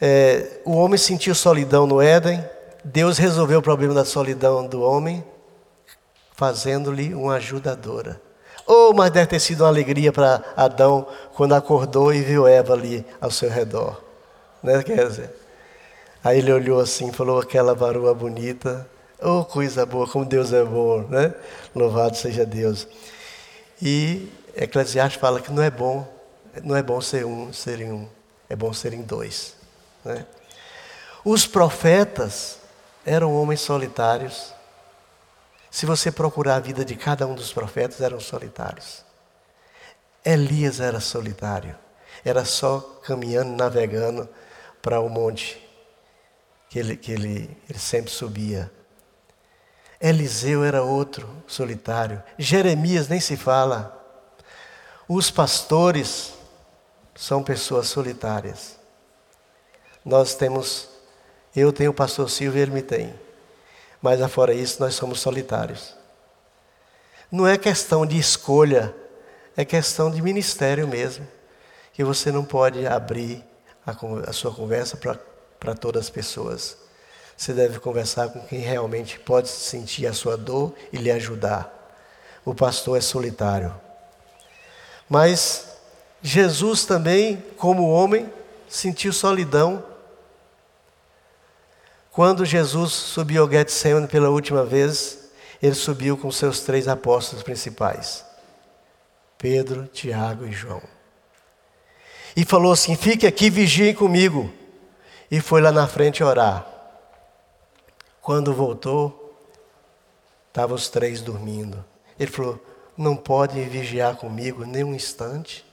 É, 0.00 0.60
o 0.64 0.72
homem 0.72 0.98
sentiu 0.98 1.34
solidão 1.34 1.86
no 1.86 2.02
Éden, 2.02 2.44
Deus 2.84 3.18
resolveu 3.18 3.60
o 3.60 3.62
problema 3.62 3.94
da 3.94 4.04
solidão 4.04 4.66
do 4.66 4.82
homem, 4.82 5.24
fazendo-lhe 6.34 7.14
uma 7.14 7.34
ajudadora. 7.34 8.20
Oh, 8.66 8.92
mas 8.92 9.10
deve 9.10 9.26
ter 9.26 9.40
sido 9.40 9.62
uma 9.62 9.68
alegria 9.68 10.12
para 10.12 10.42
Adão 10.56 11.06
quando 11.34 11.54
acordou 11.54 12.12
e 12.12 12.22
viu 12.22 12.46
Eva 12.46 12.74
ali 12.74 13.04
ao 13.20 13.30
seu 13.30 13.48
redor. 13.48 14.02
Né? 14.62 14.82
Quer 14.82 15.06
dizer, 15.06 15.30
aí 16.22 16.38
ele 16.38 16.52
olhou 16.52 16.80
assim 16.80 17.12
falou: 17.12 17.40
aquela 17.40 17.74
varoa 17.74 18.14
bonita, 18.14 18.88
Oh, 19.24 19.44
coisa 19.44 19.86
boa, 19.86 20.08
como 20.08 20.24
Deus 20.24 20.52
é 20.52 20.64
bom, 20.64 21.02
né? 21.02 21.32
Louvado 21.74 22.16
seja 22.16 22.44
Deus. 22.44 22.88
E 23.80 24.28
Eclesiastes 24.56 25.20
fala 25.20 25.40
que 25.40 25.52
não 25.52 25.62
é 25.62 25.70
bom, 25.70 26.06
não 26.64 26.76
é 26.76 26.82
bom 26.82 27.00
ser 27.00 27.24
um, 27.24 27.52
ser 27.52 27.80
em 27.80 27.92
um, 27.92 28.08
é 28.48 28.56
bom 28.56 28.72
ser 28.72 28.92
em 28.92 29.02
dois. 29.02 29.54
Né? 30.04 30.26
Os 31.24 31.46
profetas 31.46 32.58
eram 33.06 33.32
homens 33.34 33.60
solitários. 33.60 34.52
Se 35.70 35.86
você 35.86 36.10
procurar 36.10 36.56
a 36.56 36.60
vida 36.60 36.84
de 36.84 36.96
cada 36.96 37.26
um 37.26 37.34
dos 37.34 37.52
profetas, 37.52 38.00
eram 38.00 38.18
solitários. 38.18 39.04
Elias 40.24 40.80
era 40.80 41.00
solitário, 41.00 41.76
era 42.24 42.44
só 42.44 42.80
caminhando, 43.04 43.56
navegando 43.56 44.28
para 44.80 45.00
o 45.00 45.08
monte 45.08 45.60
que 46.68 46.78
ele, 46.78 46.96
que 46.96 47.12
ele, 47.12 47.56
ele 47.68 47.78
sempre 47.78 48.10
subia. 48.10 48.70
Eliseu 50.02 50.64
era 50.64 50.82
outro 50.82 51.28
solitário. 51.46 52.20
Jeremias 52.36 53.06
nem 53.06 53.20
se 53.20 53.36
fala. 53.36 54.00
Os 55.08 55.30
pastores 55.30 56.34
são 57.14 57.40
pessoas 57.40 57.86
solitárias. 57.86 58.76
Nós 60.04 60.34
temos, 60.34 60.88
eu 61.54 61.72
tenho 61.72 61.92
o 61.92 61.94
pastor 61.94 62.28
Silvio 62.28 62.58
e 62.58 62.62
ele 62.62 62.72
me 62.72 62.82
tem. 62.82 63.14
Mas 64.00 64.20
afora 64.20 64.52
isso, 64.52 64.80
nós 64.80 64.96
somos 64.96 65.20
solitários. 65.20 65.94
Não 67.30 67.46
é 67.46 67.56
questão 67.56 68.04
de 68.04 68.18
escolha, 68.18 68.92
é 69.56 69.64
questão 69.64 70.10
de 70.10 70.20
ministério 70.20 70.88
mesmo. 70.88 71.28
Que 71.92 72.02
você 72.02 72.32
não 72.32 72.44
pode 72.44 72.84
abrir 72.88 73.44
a, 73.86 73.94
a 74.28 74.32
sua 74.32 74.52
conversa 74.52 74.96
para 74.96 75.74
todas 75.76 76.06
as 76.06 76.10
pessoas. 76.10 76.81
Você 77.42 77.52
deve 77.52 77.80
conversar 77.80 78.28
com 78.28 78.38
quem 78.38 78.60
realmente 78.60 79.18
pode 79.18 79.48
sentir 79.48 80.06
a 80.06 80.12
sua 80.12 80.36
dor 80.36 80.72
e 80.92 80.96
lhe 80.96 81.10
ajudar. 81.10 81.92
O 82.44 82.54
pastor 82.54 82.96
é 82.96 83.00
solitário. 83.00 83.74
Mas 85.08 85.66
Jesus 86.22 86.84
também, 86.84 87.44
como 87.56 87.90
homem, 87.90 88.32
sentiu 88.68 89.12
solidão. 89.12 89.84
Quando 92.12 92.44
Jesus 92.44 92.92
subiu 92.92 93.42
ao 93.42 93.50
Getsemane 93.50 94.06
pela 94.06 94.30
última 94.30 94.64
vez, 94.64 95.18
ele 95.60 95.74
subiu 95.74 96.16
com 96.16 96.30
seus 96.30 96.60
três 96.60 96.86
apóstolos 96.86 97.42
principais: 97.42 98.24
Pedro, 99.36 99.88
Tiago 99.92 100.46
e 100.46 100.52
João. 100.52 100.80
E 102.36 102.44
falou 102.44 102.70
assim: 102.70 102.94
Fique 102.94 103.26
aqui, 103.26 103.50
vigiem 103.50 103.96
comigo. 103.96 104.48
E 105.28 105.40
foi 105.40 105.60
lá 105.60 105.72
na 105.72 105.88
frente 105.88 106.22
orar. 106.22 106.68
Quando 108.22 108.54
voltou, 108.54 109.36
estavam 110.46 110.76
os 110.76 110.88
três 110.88 111.20
dormindo. 111.20 111.84
Ele 112.16 112.30
falou: 112.30 112.64
Não 112.96 113.16
podem 113.16 113.68
vigiar 113.68 114.14
comigo 114.14 114.64
nem 114.64 114.84
um 114.84 114.94
instante. 114.94 115.66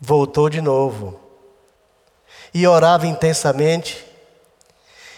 Voltou 0.00 0.48
de 0.48 0.62
novo. 0.62 1.20
E 2.52 2.66
orava 2.66 3.06
intensamente. 3.06 4.06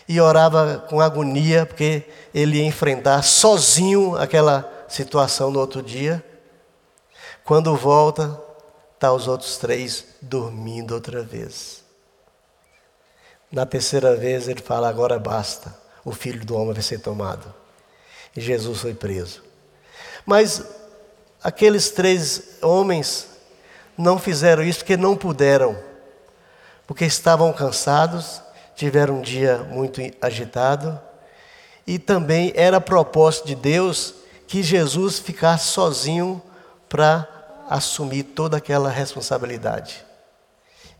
E 0.08 0.20
orava 0.20 0.84
com 0.90 1.00
agonia, 1.00 1.64
porque 1.64 2.02
ele 2.34 2.58
ia 2.58 2.64
enfrentar 2.64 3.22
sozinho 3.22 4.16
aquela 4.16 4.86
situação 4.88 5.50
no 5.52 5.60
outro 5.60 5.80
dia. 5.80 6.24
Quando 7.44 7.76
volta, 7.76 8.40
tá 8.98 9.12
os 9.12 9.28
outros 9.28 9.58
três 9.58 10.04
dormindo 10.20 10.92
outra 10.92 11.22
vez. 11.22 11.84
Na 13.50 13.64
terceira 13.64 14.14
vez 14.16 14.48
ele 14.48 14.60
fala: 14.60 14.88
agora 14.88 15.18
basta, 15.18 15.74
o 16.04 16.12
filho 16.12 16.44
do 16.44 16.56
homem 16.56 16.74
vai 16.74 16.82
ser 16.82 17.00
tomado. 17.00 17.52
E 18.36 18.40
Jesus 18.40 18.80
foi 18.80 18.94
preso. 18.94 19.42
Mas 20.24 20.62
aqueles 21.42 21.90
três 21.90 22.58
homens 22.62 23.28
não 23.96 24.18
fizeram 24.18 24.62
isso 24.62 24.80
porque 24.80 24.96
não 24.96 25.16
puderam, 25.16 25.76
porque 26.86 27.04
estavam 27.04 27.52
cansados, 27.52 28.40
tiveram 28.76 29.18
um 29.18 29.22
dia 29.22 29.58
muito 29.70 30.00
agitado, 30.20 31.00
e 31.86 31.98
também 31.98 32.52
era 32.54 32.80
propósito 32.80 33.46
de 33.46 33.54
Deus 33.54 34.14
que 34.46 34.62
Jesus 34.62 35.18
ficasse 35.18 35.68
sozinho 35.68 36.42
para 36.88 37.26
assumir 37.68 38.22
toda 38.22 38.58
aquela 38.58 38.90
responsabilidade. 38.90 40.04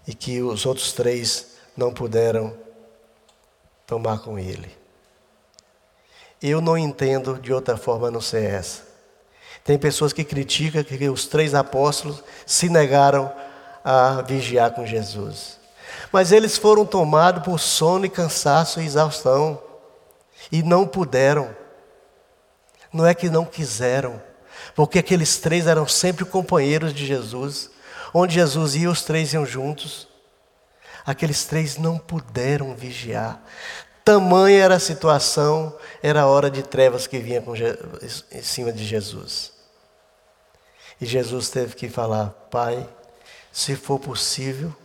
E 0.07 0.15
que 0.15 0.43
os 0.43 0.65
outros 0.65 0.93
três 0.93 1.58
não 1.79 1.95
puderam 1.95 2.53
tomar 3.87 4.19
com 4.19 4.37
ele. 4.37 4.77
Eu 6.43 6.61
não 6.61 6.77
entendo 6.77 7.39
de 7.39 7.53
outra 7.53 7.77
forma 7.77 8.11
não 8.11 8.21
ser 8.21 8.43
essa. 8.43 8.83
Tem 9.63 9.79
pessoas 9.79 10.13
que 10.13 10.25
criticam 10.25 10.83
que 10.83 11.09
os 11.09 11.29
três 11.29 11.55
apóstolos 11.55 12.25
se 12.45 12.69
negaram 12.69 13.33
a 13.85 14.23
vigiar 14.23 14.73
com 14.73 14.85
Jesus. 14.85 15.57
Mas 16.11 16.33
eles 16.33 16.59
foram 16.59 16.85
tomados 16.85 17.45
por 17.45 17.61
sono 17.61 18.05
e 18.05 18.11
cansaço 18.11 18.81
e 18.81 18.85
exaustão. 18.85 19.63
E 20.51 20.65
não 20.65 20.85
puderam. 20.85 21.57
Não 22.93 23.07
é 23.07 23.15
que 23.15 23.31
não 23.31 23.45
quiseram, 23.45 24.21
porque 24.75 24.99
aqueles 24.99 25.39
três 25.39 25.69
eram 25.69 25.87
sempre 25.87 26.25
companheiros 26.25 26.93
de 26.93 27.07
Jesus. 27.07 27.71
Onde 28.13 28.35
Jesus 28.35 28.75
ia, 28.75 28.91
os 28.91 29.03
três 29.03 29.33
iam 29.33 29.47
juntos. 29.47 30.08
Aqueles 31.09 31.47
três 31.47 31.79
não 31.79 31.97
puderam 31.97 32.75
vigiar. 32.75 33.43
Tamanha 34.05 34.63
era 34.63 34.75
a 34.75 34.79
situação, 34.79 35.75
era 36.03 36.21
a 36.21 36.27
hora 36.27 36.51
de 36.51 36.63
trevas 36.63 37.07
que 37.07 37.19
vinha 37.19 37.43
em 38.31 38.43
cima 38.43 38.71
de 38.71 38.85
Jesus. 38.85 39.55
E 41.01 41.07
Jesus 41.07 41.49
teve 41.49 41.75
que 41.75 41.89
falar: 41.89 42.29
Pai, 42.51 42.87
se 43.51 43.75
for 43.75 43.99
possível, 43.99 44.77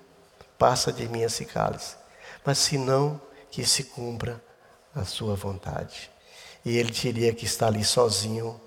passa 0.58 0.94
de 0.94 1.10
mim 1.10 1.24
esse 1.24 1.44
cálice. 1.44 1.98
Mas 2.46 2.58
se 2.58 2.77
não, 2.77 3.20
que 3.51 3.65
se 3.65 3.84
cumpra 3.84 4.42
a 4.96 5.03
sua 5.03 5.36
vontade. 5.36 6.10
E 6.63 6.77
ele 6.77 6.94
teria 6.94 7.34
que 7.34 7.44
estar 7.44 7.68
ali 7.68 7.84
sozinho, 7.84 8.62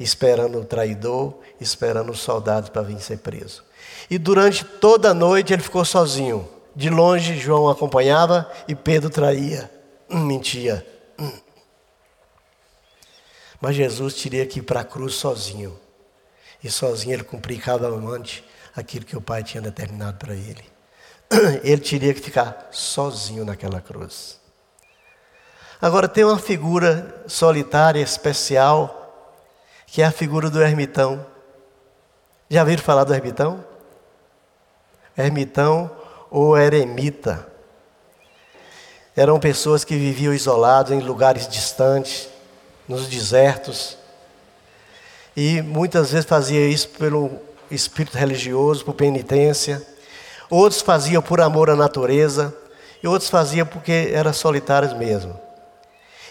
esperando 0.00 0.58
o 0.58 0.64
traidor, 0.64 1.38
esperando 1.60 2.12
os 2.12 2.20
soldados 2.20 2.70
para 2.70 2.80
vir 2.80 2.98
ser 2.98 3.18
preso. 3.18 3.62
E 4.08 4.16
durante 4.16 4.64
toda 4.64 5.10
a 5.10 5.14
noite 5.14 5.52
ele 5.52 5.62
ficou 5.62 5.84
sozinho. 5.84 6.56
De 6.78 6.88
longe 6.88 7.36
João 7.36 7.68
acompanhava 7.68 8.48
e 8.68 8.72
Pedro 8.72 9.10
traía, 9.10 9.68
hum, 10.08 10.20
mentia. 10.20 10.86
Hum. 11.18 11.32
Mas 13.60 13.74
Jesus 13.74 14.14
teria 14.14 14.46
que 14.46 14.60
ir 14.60 14.62
para 14.62 14.82
a 14.82 14.84
cruz 14.84 15.16
sozinho. 15.16 15.76
E 16.62 16.70
sozinho 16.70 17.14
ele 17.14 17.24
cumprir 17.24 17.60
cada 17.60 17.88
amante 17.88 18.44
aquilo 18.76 19.04
que 19.04 19.16
o 19.16 19.20
Pai 19.20 19.42
tinha 19.42 19.60
determinado 19.60 20.18
para 20.18 20.34
ele. 20.34 20.64
Ele 21.64 21.80
teria 21.82 22.14
que 22.14 22.20
ficar 22.20 22.68
sozinho 22.70 23.44
naquela 23.44 23.80
cruz. 23.80 24.40
Agora 25.82 26.06
tem 26.08 26.24
uma 26.24 26.38
figura 26.38 27.24
solitária, 27.26 28.00
especial, 28.00 29.34
que 29.84 30.00
é 30.00 30.06
a 30.06 30.12
figura 30.12 30.48
do 30.48 30.62
ermitão. 30.62 31.26
Já 32.48 32.62
viram 32.62 32.82
falar 32.84 33.02
do 33.02 33.12
ermitão? 33.12 33.64
Ermitão 35.16 35.97
ou 36.30 36.56
eremita. 36.56 37.46
Eram 39.16 39.40
pessoas 39.40 39.84
que 39.84 39.96
viviam 39.96 40.32
isolados 40.32 40.92
em 40.92 41.00
lugares 41.00 41.48
distantes, 41.48 42.28
nos 42.86 43.06
desertos. 43.08 43.98
E 45.36 45.60
muitas 45.62 46.12
vezes 46.12 46.26
fazia 46.26 46.66
isso 46.68 46.88
pelo 46.90 47.30
espírito 47.70 48.16
religioso, 48.16 48.84
por 48.84 48.94
penitência. 48.94 49.82
Outros 50.48 50.80
faziam 50.80 51.20
por 51.20 51.40
amor 51.40 51.68
à 51.68 51.76
natureza. 51.76 52.54
E 53.02 53.06
outros 53.06 53.30
faziam 53.30 53.66
porque 53.66 54.10
eram 54.12 54.32
solitários 54.32 54.92
mesmo. 54.92 55.38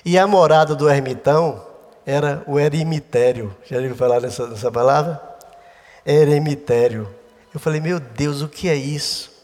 E 0.04 0.18
a 0.18 0.26
morada 0.26 0.76
do 0.76 0.90
ermitão 0.90 1.66
era 2.06 2.44
o 2.48 2.60
eremitério. 2.60 3.56
Já 3.66 3.78
ouviu 3.78 3.96
falar 3.96 4.22
nessa, 4.22 4.48
nessa 4.48 4.72
palavra? 4.72 5.22
Eremitério. 6.06 7.14
Eu 7.54 7.60
falei, 7.60 7.82
meu 7.82 8.00
Deus, 8.00 8.42
o 8.42 8.48
que 8.48 8.70
é 8.70 8.76
isso? 8.76 9.37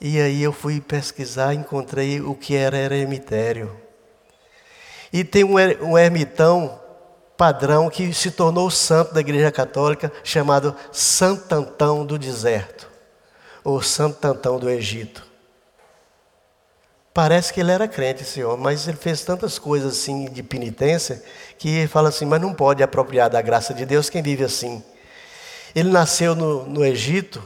E 0.00 0.20
aí 0.20 0.42
eu 0.42 0.52
fui 0.52 0.80
pesquisar, 0.80 1.54
encontrei 1.54 2.20
o 2.20 2.34
que 2.34 2.54
era 2.54 2.76
eremitério. 2.76 3.74
E 5.12 5.22
tem 5.24 5.44
um, 5.44 5.54
um 5.82 5.96
ermitão 5.96 6.80
padrão 7.36 7.88
que 7.88 8.12
se 8.12 8.30
tornou 8.30 8.70
santo 8.70 9.14
da 9.14 9.20
Igreja 9.20 9.50
Católica, 9.50 10.12
chamado 10.22 10.74
Santo 10.92 11.52
Antão 11.52 12.04
do 12.04 12.18
Deserto, 12.18 12.88
ou 13.62 13.82
Santo 13.82 14.24
Antão 14.24 14.58
do 14.58 14.68
Egito. 14.68 15.24
Parece 17.12 17.52
que 17.52 17.60
ele 17.60 17.70
era 17.70 17.86
crente, 17.86 18.42
homem, 18.42 18.58
mas 18.58 18.88
ele 18.88 18.96
fez 18.96 19.22
tantas 19.22 19.56
coisas 19.56 19.98
assim 19.98 20.24
de 20.26 20.42
penitência 20.42 21.22
que 21.56 21.68
ele 21.68 21.86
fala 21.86 22.08
assim: 22.08 22.24
mas 22.24 22.40
não 22.40 22.52
pode 22.52 22.82
apropriar 22.82 23.30
da 23.30 23.40
graça 23.40 23.72
de 23.72 23.86
Deus 23.86 24.10
quem 24.10 24.20
vive 24.20 24.42
assim. 24.42 24.82
Ele 25.74 25.90
nasceu 25.90 26.34
no, 26.34 26.66
no 26.66 26.84
Egito 26.84 27.40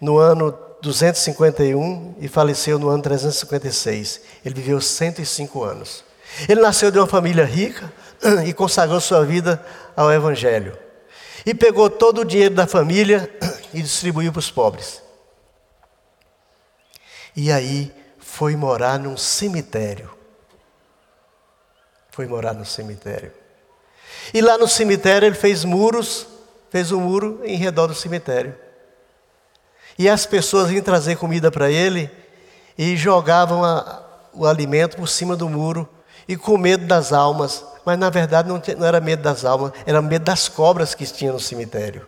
no 0.00 0.18
ano 0.18 0.52
251 0.82 2.16
e 2.18 2.28
faleceu 2.28 2.78
no 2.78 2.88
ano 2.88 3.02
356. 3.02 4.20
Ele 4.44 4.54
viveu 4.54 4.80
105 4.80 5.62
anos. 5.62 6.04
Ele 6.48 6.60
nasceu 6.60 6.90
de 6.90 6.98
uma 6.98 7.06
família 7.06 7.44
rica 7.44 7.92
e 8.46 8.52
consagrou 8.52 9.00
sua 9.00 9.24
vida 9.24 9.64
ao 9.96 10.12
Evangelho. 10.12 10.76
E 11.44 11.54
pegou 11.54 11.88
todo 11.88 12.20
o 12.20 12.24
dinheiro 12.24 12.54
da 12.54 12.66
família 12.66 13.30
e 13.74 13.82
distribuiu 13.82 14.32
para 14.32 14.38
os 14.38 14.50
pobres. 14.50 15.02
E 17.36 17.50
aí 17.50 17.92
foi 18.18 18.56
morar 18.56 18.98
num 18.98 19.16
cemitério. 19.16 20.10
Foi 22.10 22.26
morar 22.26 22.54
no 22.54 22.64
cemitério. 22.64 23.32
E 24.34 24.40
lá 24.40 24.58
no 24.58 24.68
cemitério 24.68 25.26
ele 25.26 25.34
fez 25.34 25.64
muros, 25.64 26.26
fez 26.70 26.92
um 26.92 27.00
muro 27.00 27.40
em 27.44 27.56
redor 27.56 27.86
do 27.86 27.94
cemitério. 27.94 28.54
E 29.98 30.08
as 30.08 30.26
pessoas 30.26 30.68
vinham 30.68 30.82
trazer 30.82 31.16
comida 31.16 31.50
para 31.50 31.70
ele 31.70 32.10
e 32.76 32.96
jogavam 32.96 33.64
a, 33.64 34.02
o 34.32 34.46
alimento 34.46 34.96
por 34.96 35.08
cima 35.08 35.36
do 35.36 35.48
muro 35.48 35.88
e 36.26 36.36
com 36.36 36.56
medo 36.56 36.86
das 36.86 37.12
almas. 37.12 37.64
Mas 37.84 37.98
na 37.98 38.10
verdade 38.10 38.48
não, 38.48 38.62
não 38.78 38.86
era 38.86 39.00
medo 39.00 39.22
das 39.22 39.44
almas, 39.44 39.72
era 39.84 40.00
medo 40.00 40.24
das 40.24 40.48
cobras 40.48 40.94
que 40.94 41.04
tinha 41.06 41.32
no 41.32 41.40
cemitério. 41.40 42.06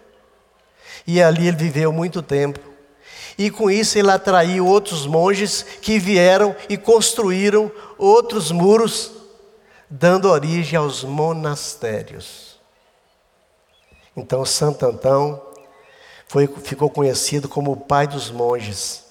E 1.07 1.23
ali 1.23 1.49
ele 1.49 1.57
viveu 1.57 1.93
muito 1.93 2.23
tempo. 2.23 2.61
E 3.37 3.51
com 3.51 3.71
isso 3.71 3.99
ele 3.99 4.11
atraiu 4.11 4.67
outros 4.67 5.07
monges 5.07 5.65
que 5.81 5.99
vieram 5.99 6.55
e 6.69 6.77
construíram 6.77 7.71
outros 7.99 8.51
muros, 8.51 9.11
dando 9.89 10.29
origem 10.29 10.79
aos 10.79 11.03
monastérios. 11.03 12.59
Então 14.17 14.45
Santo 14.45 14.87
Antão 14.87 15.52
foi, 16.33 16.47
ficou 16.47 16.89
conhecido 16.89 17.47
como 17.47 17.73
o 17.73 17.77
pai 17.77 18.07
dos 18.07 18.31
monges. 18.31 19.05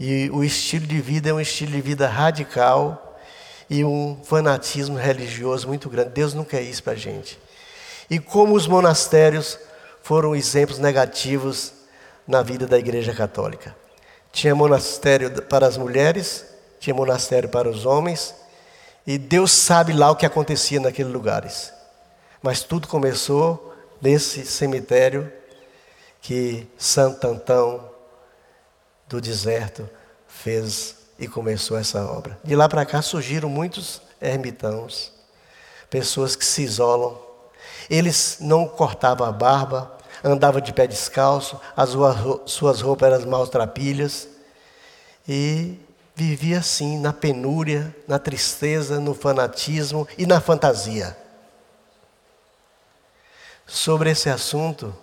E 0.00 0.28
o 0.30 0.42
estilo 0.42 0.84
de 0.84 1.00
vida 1.00 1.30
é 1.30 1.32
um 1.32 1.40
estilo 1.40 1.70
de 1.70 1.80
vida 1.80 2.08
radical 2.08 3.16
e 3.70 3.84
um 3.84 4.18
fanatismo 4.24 4.98
religioso 4.98 5.68
muito 5.68 5.88
grande. 5.88 6.10
Deus 6.10 6.34
não 6.34 6.42
quer 6.42 6.62
isso 6.62 6.82
para 6.82 6.94
a 6.94 6.96
gente. 6.96 7.38
E 8.10 8.18
como 8.18 8.56
os 8.56 8.66
monastérios 8.66 9.60
foram 10.02 10.34
exemplos 10.34 10.80
negativos 10.80 11.72
na 12.26 12.42
vida 12.42 12.66
da 12.66 12.80
Igreja 12.80 13.14
Católica. 13.14 13.72
Tinha 14.32 14.52
monastério 14.52 15.30
para 15.42 15.68
as 15.68 15.76
mulheres, 15.76 16.44
tinha 16.80 16.92
monastério 16.92 17.48
para 17.48 17.68
os 17.68 17.86
homens, 17.86 18.34
e 19.06 19.18
Deus 19.18 19.52
sabe 19.52 19.92
lá 19.92 20.10
o 20.10 20.16
que 20.16 20.26
acontecia 20.26 20.80
naqueles 20.80 21.12
lugares. 21.12 21.72
Mas 22.42 22.64
tudo 22.64 22.88
começou 22.88 23.72
nesse 24.02 24.44
cemitério 24.44 25.38
que 26.20 26.66
Santo 26.78 27.26
Antão 27.26 27.88
do 29.08 29.20
deserto 29.20 29.88
fez 30.26 30.96
e 31.18 31.26
começou 31.26 31.76
essa 31.76 32.04
obra. 32.04 32.38
De 32.42 32.54
lá 32.56 32.68
para 32.68 32.86
cá 32.86 33.02
surgiram 33.02 33.48
muitos 33.48 34.00
ermitãos, 34.20 35.12
pessoas 35.88 36.36
que 36.36 36.44
se 36.44 36.62
isolam. 36.62 37.18
Eles 37.88 38.38
não 38.40 38.66
cortavam 38.66 39.26
a 39.26 39.32
barba, 39.32 39.98
andava 40.22 40.60
de 40.60 40.72
pé 40.72 40.86
descalço, 40.86 41.60
as 41.76 41.90
suas 42.46 42.80
roupas 42.80 43.12
eram 43.12 43.28
maltrapilhas, 43.28 44.28
e 45.28 45.78
vivia 46.14 46.58
assim, 46.58 46.98
na 46.98 47.12
penúria, 47.12 47.94
na 48.06 48.18
tristeza, 48.18 49.00
no 49.00 49.14
fanatismo 49.14 50.06
e 50.16 50.26
na 50.26 50.40
fantasia. 50.40 51.16
Sobre 53.66 54.10
esse 54.10 54.28
assunto, 54.28 54.94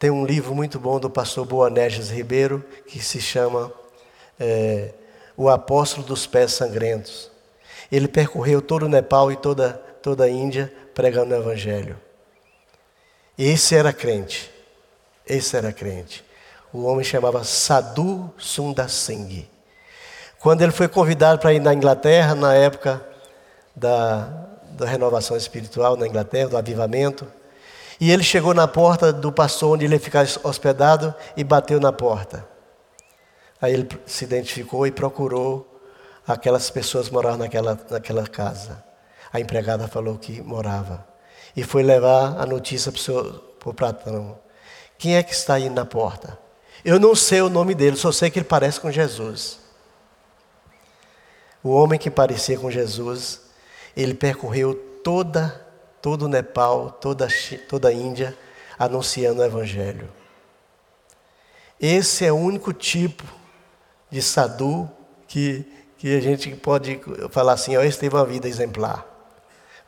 tem 0.00 0.10
um 0.10 0.24
livro 0.24 0.54
muito 0.54 0.80
bom 0.80 0.98
do 0.98 1.10
pastor 1.10 1.44
Boanerges 1.44 2.08
Ribeiro, 2.08 2.64
que 2.86 3.04
se 3.04 3.20
chama 3.20 3.70
é, 4.40 4.94
o 5.36 5.46
apóstolo 5.50 6.06
dos 6.06 6.26
pés 6.26 6.52
sangrentos. 6.52 7.30
Ele 7.92 8.08
percorreu 8.08 8.62
todo 8.62 8.84
o 8.84 8.88
Nepal 8.88 9.30
e 9.30 9.36
toda, 9.36 9.74
toda 10.02 10.24
a 10.24 10.30
Índia 10.30 10.72
pregando 10.94 11.34
o 11.34 11.36
Evangelho. 11.36 11.98
Esse 13.36 13.74
era 13.74 13.92
crente. 13.92 14.50
Esse 15.26 15.54
era 15.54 15.70
crente. 15.70 16.24
O 16.72 16.84
homem 16.84 17.04
chamava 17.04 17.44
Sadhu 17.44 18.32
Sundar 18.38 18.88
Singh. 18.88 19.46
Quando 20.38 20.62
ele 20.62 20.72
foi 20.72 20.88
convidado 20.88 21.38
para 21.38 21.52
ir 21.52 21.60
na 21.60 21.74
Inglaterra, 21.74 22.34
na 22.34 22.54
época 22.54 23.06
da, 23.76 24.46
da 24.70 24.86
renovação 24.86 25.36
espiritual 25.36 25.94
na 25.94 26.06
Inglaterra, 26.06 26.48
do 26.48 26.56
avivamento, 26.56 27.30
e 28.00 28.10
ele 28.10 28.22
chegou 28.22 28.54
na 28.54 28.66
porta 28.66 29.12
do 29.12 29.30
pastor 29.30 29.74
onde 29.74 29.84
ele 29.84 29.94
ia 29.94 30.00
ficar 30.00 30.26
hospedado 30.42 31.14
e 31.36 31.44
bateu 31.44 31.78
na 31.78 31.92
porta. 31.92 32.48
Aí 33.60 33.74
ele 33.74 33.86
se 34.06 34.24
identificou 34.24 34.86
e 34.86 34.90
procurou 34.90 35.82
aquelas 36.26 36.70
pessoas 36.70 37.08
que 37.08 37.12
moravam 37.12 37.38
naquela, 37.38 37.78
naquela 37.90 38.26
casa. 38.26 38.82
A 39.30 39.38
empregada 39.38 39.86
falou 39.86 40.16
que 40.16 40.40
morava. 40.40 41.06
E 41.54 41.62
foi 41.62 41.82
levar 41.82 42.40
a 42.40 42.46
notícia 42.46 42.90
para 42.90 43.70
o 43.70 43.74
patrão. 43.74 44.38
Quem 44.96 45.16
é 45.16 45.22
que 45.22 45.34
está 45.34 45.54
aí 45.54 45.68
na 45.68 45.84
porta? 45.84 46.38
Eu 46.82 46.98
não 46.98 47.14
sei 47.14 47.42
o 47.42 47.50
nome 47.50 47.74
dele, 47.74 47.96
só 47.96 48.10
sei 48.10 48.30
que 48.30 48.38
ele 48.38 48.46
parece 48.46 48.80
com 48.80 48.90
Jesus. 48.90 49.58
O 51.62 51.70
homem 51.70 51.98
que 51.98 52.10
parecia 52.10 52.58
com 52.58 52.70
Jesus, 52.70 53.42
ele 53.94 54.14
percorreu 54.14 54.74
toda, 55.04 55.69
todo 56.00 56.22
o 56.22 56.28
Nepal, 56.28 56.90
toda, 57.00 57.28
toda 57.68 57.88
a 57.88 57.92
Índia, 57.92 58.36
anunciando 58.78 59.42
o 59.42 59.44
Evangelho. 59.44 60.08
Esse 61.78 62.24
é 62.24 62.32
o 62.32 62.36
único 62.36 62.72
tipo 62.72 63.24
de 64.10 64.20
sadhu 64.20 64.90
que, 65.26 65.64
que 65.96 66.16
a 66.16 66.20
gente 66.20 66.54
pode 66.56 67.00
falar 67.30 67.52
assim, 67.52 67.76
ó, 67.76 67.82
esse 67.82 67.98
teve 67.98 68.14
uma 68.14 68.26
vida 68.26 68.48
exemplar, 68.48 69.06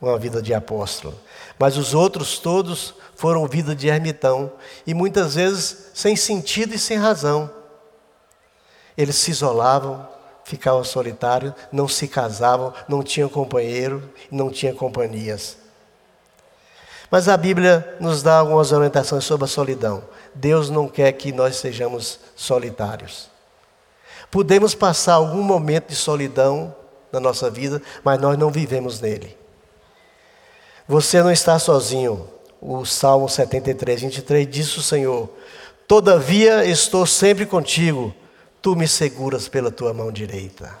uma 0.01 0.17
vida 0.17 0.41
de 0.41 0.53
apóstolo. 0.53 1.13
Mas 1.59 1.77
os 1.77 1.93
outros 1.93 2.39
todos 2.39 2.95
foram 3.15 3.47
vida 3.47 3.75
de 3.75 3.87
ermitão 3.87 4.51
e 4.87 4.93
muitas 4.93 5.35
vezes 5.35 5.91
sem 5.93 6.15
sentido 6.15 6.73
e 6.73 6.79
sem 6.79 6.97
razão. 6.97 7.49
Eles 8.97 9.15
se 9.15 9.31
isolavam, 9.31 10.07
ficavam 10.43 10.83
solitários, 10.83 11.53
não 11.71 11.87
se 11.87 12.07
casavam, 12.07 12.73
não 12.87 13.01
tinham 13.01 13.29
companheiro, 13.29 14.09
não 14.31 14.49
tinham 14.49 14.75
companhias. 14.75 15.62
Mas 17.13 17.29
a 17.29 17.37
Bíblia 17.37 17.95
nos 17.99 18.23
dá 18.23 18.39
algumas 18.39 18.71
orientações 18.71 19.23
sobre 19.23 19.45
a 19.45 19.47
solidão. 19.47 20.03
Deus 20.33 20.71
não 20.71 20.87
quer 20.87 21.11
que 21.11 21.31
nós 21.31 21.57
sejamos 21.57 22.19
solitários. 22.35 23.29
Podemos 24.31 24.73
passar 24.73 25.13
algum 25.13 25.43
momento 25.43 25.89
de 25.89 25.95
solidão 25.95 26.75
na 27.11 27.19
nossa 27.19 27.51
vida, 27.51 27.79
mas 28.03 28.19
nós 28.19 28.35
não 28.35 28.49
vivemos 28.49 28.99
nele. 28.99 29.37
Você 30.87 31.21
não 31.21 31.31
está 31.31 31.59
sozinho. 31.59 32.27
O 32.59 32.83
Salmo 32.83 33.29
73, 33.29 34.01
23 34.01 34.49
diz 34.49 34.75
o 34.75 34.81
Senhor: 34.81 35.29
Todavia 35.87 36.65
estou 36.65 37.05
sempre 37.05 37.45
contigo, 37.45 38.11
tu 38.59 38.75
me 38.75 38.87
seguras 38.87 39.47
pela 39.47 39.69
tua 39.69 39.93
mão 39.93 40.11
direita. 40.11 40.75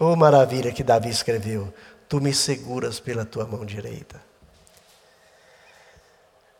Oh 0.00 0.16
maravilha 0.16 0.72
que 0.72 0.82
Davi 0.82 1.10
escreveu: 1.10 1.72
Tu 2.08 2.20
me 2.20 2.34
seguras 2.34 2.98
pela 2.98 3.24
tua 3.24 3.46
mão 3.46 3.64
direita. 3.64 4.31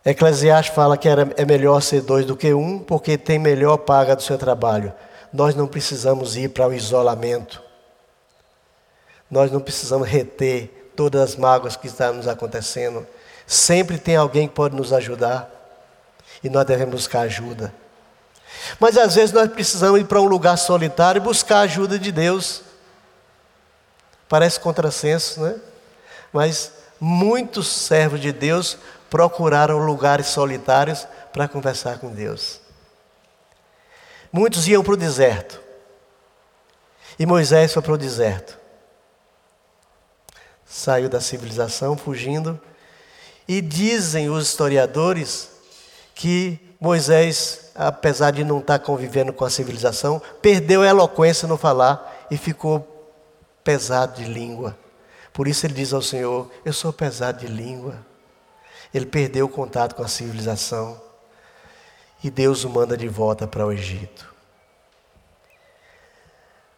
Eclesiastes 0.04 0.74
fala 0.74 0.96
que 0.96 1.08
era, 1.08 1.32
é 1.36 1.44
melhor 1.44 1.80
ser 1.80 2.02
dois 2.02 2.26
do 2.26 2.36
que 2.36 2.52
um, 2.52 2.78
porque 2.78 3.16
tem 3.16 3.38
melhor 3.38 3.78
paga 3.78 4.16
do 4.16 4.22
seu 4.22 4.36
trabalho 4.36 4.92
nós 5.32 5.54
não 5.54 5.66
precisamos 5.66 6.36
ir 6.36 6.50
para 6.50 6.68
o 6.68 6.74
isolamento. 6.74 7.62
Nós 9.30 9.50
não 9.50 9.60
precisamos 9.60 10.06
reter 10.06 10.92
todas 10.94 11.22
as 11.22 11.36
mágoas 11.36 11.74
que 11.74 11.86
estão 11.86 12.12
nos 12.12 12.28
acontecendo. 12.28 13.06
Sempre 13.46 13.96
tem 13.96 14.14
alguém 14.14 14.46
que 14.46 14.54
pode 14.54 14.76
nos 14.76 14.92
ajudar. 14.92 15.50
E 16.44 16.50
nós 16.50 16.66
devemos 16.66 16.94
buscar 16.94 17.20
ajuda. 17.20 17.72
Mas 18.78 18.98
às 18.98 19.14
vezes 19.14 19.32
nós 19.32 19.50
precisamos 19.50 20.00
ir 20.00 20.04
para 20.04 20.20
um 20.20 20.26
lugar 20.26 20.58
solitário 20.58 21.18
e 21.18 21.24
buscar 21.24 21.58
a 21.58 21.62
ajuda 21.62 21.98
de 21.98 22.12
Deus. 22.12 22.62
Parece 24.28 24.60
contrassenso, 24.60 25.40
né? 25.40 25.56
Mas 26.30 26.72
muitos 27.00 27.68
servos 27.68 28.20
de 28.20 28.32
Deus 28.32 28.76
procuraram 29.12 29.76
lugares 29.76 30.28
solitários 30.28 31.06
para 31.34 31.46
conversar 31.46 31.98
com 31.98 32.08
Deus. 32.08 32.62
Muitos 34.32 34.66
iam 34.66 34.82
para 34.82 34.94
o 34.94 34.96
deserto. 34.96 35.60
E 37.18 37.26
Moisés 37.26 37.74
foi 37.74 37.82
para 37.82 37.92
o 37.92 37.98
deserto. 37.98 38.58
Saiu 40.64 41.10
da 41.10 41.20
civilização 41.20 41.94
fugindo. 41.94 42.58
E 43.46 43.60
dizem 43.60 44.30
os 44.30 44.48
historiadores 44.48 45.50
que 46.14 46.74
Moisés, 46.80 47.70
apesar 47.74 48.30
de 48.30 48.42
não 48.42 48.60
estar 48.60 48.78
convivendo 48.78 49.30
com 49.30 49.44
a 49.44 49.50
civilização, 49.50 50.22
perdeu 50.40 50.80
a 50.80 50.86
eloquência 50.86 51.46
no 51.46 51.58
falar 51.58 52.26
e 52.30 52.38
ficou 52.38 53.12
pesado 53.62 54.22
de 54.22 54.24
língua. 54.24 54.74
Por 55.34 55.46
isso 55.46 55.66
ele 55.66 55.74
diz 55.74 55.92
ao 55.92 56.00
Senhor: 56.00 56.50
Eu 56.64 56.72
sou 56.72 56.94
pesado 56.94 57.40
de 57.40 57.52
língua. 57.52 58.10
Ele 58.92 59.06
perdeu 59.06 59.46
o 59.46 59.48
contato 59.48 59.94
com 59.94 60.02
a 60.02 60.08
civilização 60.08 61.00
e 62.22 62.30
Deus 62.30 62.64
o 62.64 62.70
manda 62.70 62.96
de 62.96 63.08
volta 63.08 63.46
para 63.46 63.66
o 63.66 63.72
Egito. 63.72 64.32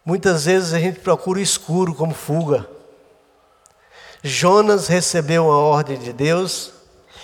Muitas 0.03 0.45
vezes 0.45 0.73
a 0.73 0.79
gente 0.79 0.99
procura 0.99 1.39
o 1.39 1.41
escuro 1.41 1.93
como 1.93 2.13
fuga. 2.13 2.67
Jonas 4.23 4.87
recebeu 4.87 5.45
uma 5.45 5.57
ordem 5.57 5.97
de 5.97 6.13
Deus 6.13 6.71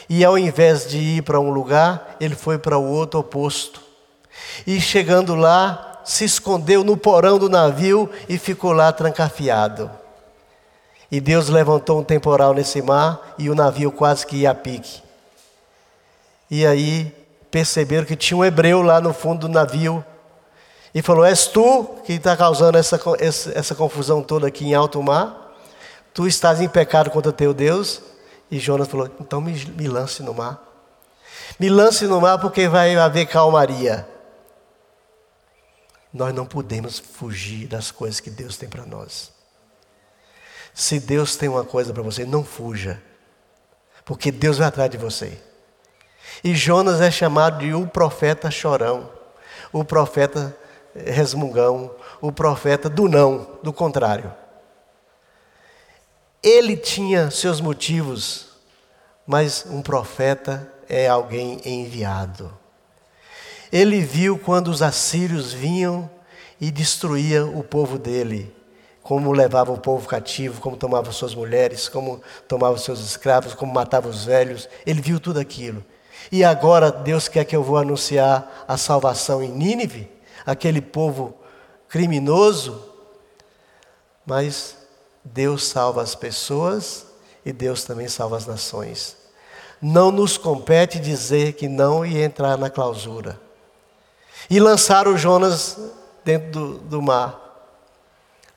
e 0.09 0.25
ao 0.25 0.37
invés 0.37 0.87
de 0.87 0.97
ir 0.97 1.23
para 1.23 1.39
um 1.39 1.51
lugar, 1.51 2.17
ele 2.19 2.35
foi 2.35 2.57
para 2.57 2.77
o 2.77 2.85
outro 2.85 3.19
oposto. 3.19 3.81
E 4.65 4.81
chegando 4.81 5.35
lá, 5.35 6.01
se 6.03 6.25
escondeu 6.25 6.83
no 6.83 6.97
porão 6.97 7.37
do 7.37 7.49
navio 7.49 8.09
e 8.27 8.37
ficou 8.37 8.71
lá 8.71 8.91
trancafiado. 8.91 10.00
E 11.11 11.19
Deus 11.19 11.49
levantou 11.49 11.99
um 11.99 12.03
temporal 12.03 12.53
nesse 12.53 12.81
mar 12.81 13.35
e 13.37 13.49
o 13.49 13.55
navio 13.55 13.91
quase 13.91 14.25
que 14.25 14.37
ia 14.37 14.51
a 14.51 14.55
pique. 14.55 15.03
E 16.49 16.65
aí 16.65 17.13
perceberam 17.51 18.05
que 18.05 18.15
tinha 18.15 18.37
um 18.37 18.45
hebreu 18.45 18.81
lá 18.81 19.01
no 19.01 19.13
fundo 19.13 19.41
do 19.41 19.49
navio. 19.49 20.03
E 20.95 21.01
falou: 21.01 21.25
És 21.25 21.47
tu 21.47 21.83
que 22.05 22.13
está 22.13 22.35
causando 22.37 22.77
essa, 22.77 22.99
essa 23.53 23.75
confusão 23.75 24.23
toda 24.23 24.47
aqui 24.47 24.65
em 24.65 24.73
alto 24.73 25.03
mar? 25.03 25.53
Tu 26.13 26.27
estás 26.27 26.61
em 26.61 26.69
pecado 26.69 27.09
contra 27.09 27.31
teu 27.33 27.53
Deus? 27.53 28.01
E 28.49 28.57
Jonas 28.57 28.87
falou: 28.87 29.09
Então 29.19 29.41
me, 29.41 29.53
me 29.65 29.87
lance 29.89 30.23
no 30.23 30.33
mar. 30.33 30.61
Me 31.59 31.69
lance 31.69 32.05
no 32.05 32.21
mar 32.21 32.39
porque 32.39 32.69
vai 32.69 32.95
haver 32.95 33.25
calmaria. 33.25 34.07
Nós 36.13 36.33
não 36.33 36.45
podemos 36.45 36.99
fugir 36.99 37.67
das 37.67 37.91
coisas 37.91 38.19
que 38.19 38.29
Deus 38.29 38.57
tem 38.57 38.69
para 38.69 38.85
nós. 38.85 39.40
Se 40.73 40.99
Deus 40.99 41.35
tem 41.35 41.49
uma 41.49 41.63
coisa 41.63 41.93
para 41.93 42.01
você, 42.01 42.25
não 42.25 42.43
fuja, 42.43 43.01
porque 44.05 44.31
Deus 44.31 44.57
vai 44.57 44.67
atrás 44.67 44.89
de 44.89 44.97
você. 44.97 45.37
E 46.43 46.55
Jonas 46.55 47.01
é 47.01 47.11
chamado 47.11 47.59
de 47.59 47.73
o 47.73 47.85
profeta 47.85 48.49
chorão, 48.49 49.09
o 49.71 49.83
profeta 49.83 50.55
resmungão, 50.95 51.91
o 52.19 52.31
profeta 52.31 52.89
do 52.89 53.07
não, 53.07 53.59
do 53.61 53.71
contrário. 53.71 54.33
Ele 56.41 56.75
tinha 56.75 57.29
seus 57.29 57.61
motivos, 57.61 58.49
mas 59.27 59.65
um 59.69 59.81
profeta 59.81 60.71
é 60.89 61.07
alguém 61.07 61.61
enviado. 61.63 62.51
Ele 63.71 64.01
viu 64.01 64.37
quando 64.37 64.67
os 64.67 64.81
assírios 64.81 65.53
vinham 65.53 66.09
e 66.59 66.69
destruíam 66.71 67.57
o 67.57 67.63
povo 67.63 67.97
dele, 67.97 68.53
como 69.11 69.33
levavam 69.33 69.75
o 69.75 69.77
povo 69.77 70.07
cativo, 70.07 70.61
como 70.61 70.77
tomavam 70.77 71.11
suas 71.11 71.35
mulheres, 71.35 71.89
como 71.89 72.21
tomavam 72.47 72.77
seus 72.77 73.01
escravos, 73.01 73.53
como 73.53 73.73
matavam 73.73 74.09
os 74.09 74.23
velhos. 74.23 74.69
Ele 74.85 75.01
viu 75.01 75.19
tudo 75.19 75.37
aquilo. 75.37 75.83
E 76.31 76.45
agora 76.45 76.89
Deus 76.89 77.27
quer 77.27 77.43
que 77.43 77.53
eu 77.53 77.61
vou 77.61 77.75
anunciar 77.75 78.63
a 78.65 78.77
salvação 78.77 79.43
em 79.43 79.49
Nínive, 79.49 80.09
aquele 80.45 80.79
povo 80.79 81.35
criminoso, 81.89 82.81
mas 84.25 84.77
Deus 85.25 85.67
salva 85.67 86.01
as 86.01 86.15
pessoas 86.15 87.05
e 87.45 87.51
Deus 87.51 87.83
também 87.83 88.07
salva 88.07 88.37
as 88.37 88.45
nações. 88.45 89.17
Não 89.81 90.09
nos 90.09 90.37
compete 90.37 91.01
dizer 91.01 91.51
que 91.55 91.67
não 91.67 92.05
e 92.05 92.23
entrar 92.23 92.57
na 92.57 92.69
clausura. 92.69 93.37
E 94.49 94.57
lançaram 94.57 95.17
Jonas 95.17 95.77
dentro 96.23 96.51
do, 96.51 96.77
do 96.77 97.01
mar. 97.01 97.50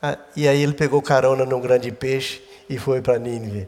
Ah, 0.07 0.19
e 0.37 0.47
aí 0.47 0.63
ele 0.63 0.75
pegou 0.75 1.01
carona 1.01 1.47
num 1.47 1.63
grande 1.63 1.91
peixe 1.91 2.43
e 2.69 2.77
foi 2.77 3.01
para 3.01 3.19
Nínive. 3.19 3.67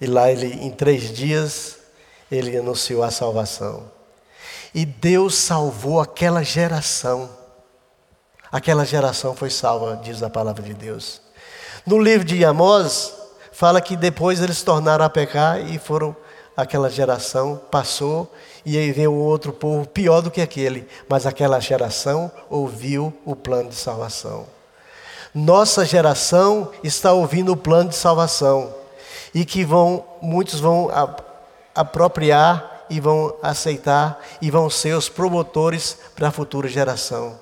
E 0.00 0.06
lá 0.06 0.32
ele, 0.32 0.46
em 0.46 0.70
três 0.70 1.12
dias, 1.12 1.76
ele 2.32 2.56
anunciou 2.56 3.02
a 3.02 3.10
salvação. 3.10 3.84
E 4.74 4.86
Deus 4.86 5.34
salvou 5.34 6.00
aquela 6.00 6.42
geração. 6.42 7.28
Aquela 8.50 8.82
geração 8.86 9.36
foi 9.36 9.50
salva, 9.50 10.00
diz 10.02 10.22
a 10.22 10.30
palavra 10.30 10.62
de 10.62 10.72
Deus. 10.72 11.20
No 11.84 11.98
livro 11.98 12.24
de 12.24 12.42
Amós, 12.46 13.12
fala 13.52 13.82
que 13.82 13.94
depois 13.94 14.40
eles 14.40 14.62
tornaram 14.62 15.04
a 15.04 15.10
pecar 15.10 15.60
e 15.60 15.78
foram, 15.78 16.16
aquela 16.56 16.88
geração 16.88 17.60
passou 17.70 18.32
e 18.64 18.78
aí 18.78 18.90
veio 18.90 19.12
outro 19.12 19.52
povo 19.52 19.86
pior 19.86 20.22
do 20.22 20.30
que 20.30 20.40
aquele, 20.40 20.88
mas 21.06 21.26
aquela 21.26 21.60
geração 21.60 22.32
ouviu 22.48 23.12
o 23.22 23.36
plano 23.36 23.68
de 23.68 23.74
salvação. 23.74 24.56
Nossa 25.34 25.84
geração 25.84 26.72
está 26.82 27.12
ouvindo 27.12 27.52
o 27.52 27.56
plano 27.56 27.90
de 27.90 27.96
salvação 27.96 28.74
e 29.34 29.44
que 29.44 29.64
vão 29.64 30.04
muitos 30.20 30.58
vão 30.58 30.90
apropriar 31.74 32.86
e 32.90 33.00
vão 33.00 33.36
aceitar 33.42 34.24
e 34.40 34.50
vão 34.50 34.70
ser 34.70 34.94
os 34.94 35.08
promotores 35.08 35.98
para 36.14 36.28
a 36.28 36.32
futura 36.32 36.68
geração. 36.68 37.38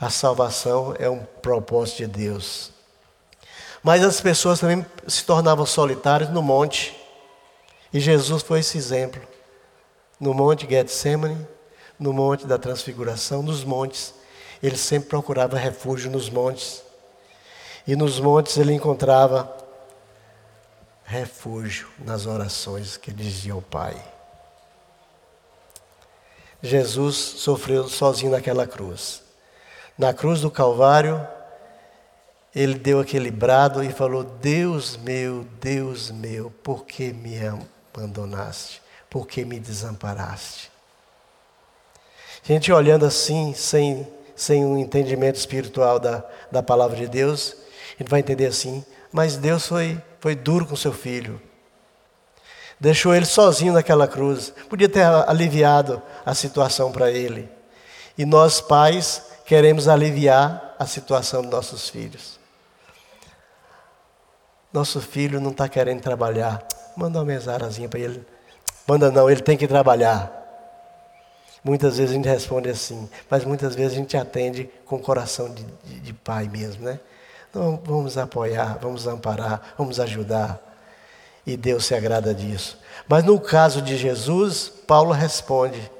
A 0.00 0.10
salvação 0.10 0.94
é 0.98 1.10
um 1.10 1.24
propósito 1.42 1.98
de 1.98 2.06
Deus. 2.06 2.70
Mas 3.82 4.04
as 4.04 4.20
pessoas 4.20 4.60
também 4.60 4.84
se 5.06 5.24
tornavam 5.24 5.66
solitárias 5.66 6.30
no 6.30 6.42
monte. 6.42 6.96
E 7.92 8.00
Jesus 8.00 8.42
foi 8.42 8.60
esse 8.60 8.78
exemplo. 8.78 9.20
No 10.20 10.34
monte 10.34 10.68
Getsemane, 10.68 11.46
no 11.98 12.12
monte 12.12 12.46
da 12.46 12.58
transfiguração, 12.58 13.42
nos 13.42 13.64
montes. 13.64 14.14
Ele 14.62 14.76
sempre 14.76 15.08
procurava 15.08 15.56
refúgio 15.56 16.10
nos 16.10 16.28
montes. 16.28 16.82
E 17.86 17.96
nos 17.96 18.20
montes 18.20 18.56
ele 18.56 18.72
encontrava 18.72 19.56
refúgio 21.04 21.88
nas 21.98 22.26
orações 22.26 22.96
que 22.96 23.10
ele 23.10 23.22
dizia 23.22 23.54
ao 23.54 23.62
Pai. 23.62 23.96
Jesus 26.62 27.16
sofreu 27.16 27.88
sozinho 27.88 28.32
naquela 28.32 28.66
cruz. 28.66 29.22
Na 29.96 30.12
cruz 30.12 30.40
do 30.40 30.50
Calvário, 30.50 31.26
ele 32.54 32.74
deu 32.74 33.00
aquele 33.00 33.30
brado 33.30 33.82
e 33.82 33.90
falou: 33.90 34.24
Deus 34.24 34.96
meu, 34.96 35.44
Deus 35.60 36.10
meu, 36.10 36.50
por 36.62 36.84
que 36.84 37.12
me 37.12 37.36
abandonaste? 37.94 38.82
Por 39.08 39.26
que 39.26 39.44
me 39.44 39.58
desamparaste? 39.58 40.70
A 42.44 42.46
gente 42.46 42.72
olhando 42.72 43.06
assim, 43.06 43.54
sem, 43.54 44.06
sem 44.38 44.64
um 44.64 44.78
entendimento 44.78 45.36
espiritual 45.36 45.98
da, 45.98 46.24
da 46.50 46.62
palavra 46.62 46.96
de 46.96 47.06
Deus, 47.06 47.54
gente 47.98 48.08
vai 48.08 48.20
entender 48.20 48.46
assim: 48.46 48.84
mas 49.12 49.36
Deus 49.36 49.66
foi, 49.66 50.00
foi 50.20 50.34
duro 50.34 50.66
com 50.66 50.76
seu 50.76 50.92
filho. 50.92 51.40
Deixou 52.80 53.14
ele 53.14 53.26
sozinho 53.26 53.72
naquela 53.72 54.06
cruz. 54.06 54.52
Podia 54.68 54.88
ter 54.88 55.02
aliviado 55.02 56.00
a 56.24 56.32
situação 56.32 56.92
para 56.92 57.10
ele. 57.10 57.48
E 58.16 58.24
nós, 58.24 58.60
pais, 58.60 59.22
queremos 59.44 59.88
aliviar 59.88 60.76
a 60.78 60.86
situação 60.86 61.42
dos 61.42 61.50
nossos 61.50 61.88
filhos. 61.88 62.38
Nosso 64.72 65.00
filho 65.00 65.40
não 65.40 65.50
está 65.50 65.68
querendo 65.68 66.00
trabalhar. 66.00 66.64
Manda 66.96 67.18
uma 67.18 67.24
mesarazinha 67.24 67.88
para 67.88 67.98
ele. 67.98 68.24
Manda 68.86 69.10
não, 69.10 69.28
ele 69.28 69.42
tem 69.42 69.56
que 69.56 69.66
trabalhar. 69.66 70.37
Muitas 71.62 71.98
vezes 71.98 72.12
a 72.12 72.14
gente 72.14 72.28
responde 72.28 72.68
assim, 72.68 73.08
mas 73.28 73.44
muitas 73.44 73.74
vezes 73.74 73.92
a 73.92 73.96
gente 73.96 74.16
atende 74.16 74.70
com 74.84 74.98
coração 74.98 75.52
de, 75.52 75.64
de, 75.84 76.00
de 76.00 76.12
pai 76.12 76.48
mesmo, 76.48 76.84
né? 76.84 77.00
Então 77.50 77.80
vamos 77.84 78.16
apoiar, 78.16 78.78
vamos 78.80 79.06
amparar, 79.06 79.74
vamos 79.76 79.98
ajudar. 79.98 80.60
E 81.46 81.56
Deus 81.56 81.86
se 81.86 81.94
agrada 81.94 82.34
disso. 82.34 82.78
Mas 83.08 83.24
no 83.24 83.40
caso 83.40 83.80
de 83.80 83.96
Jesus, 83.96 84.70
Paulo 84.86 85.12
responde, 85.12 85.90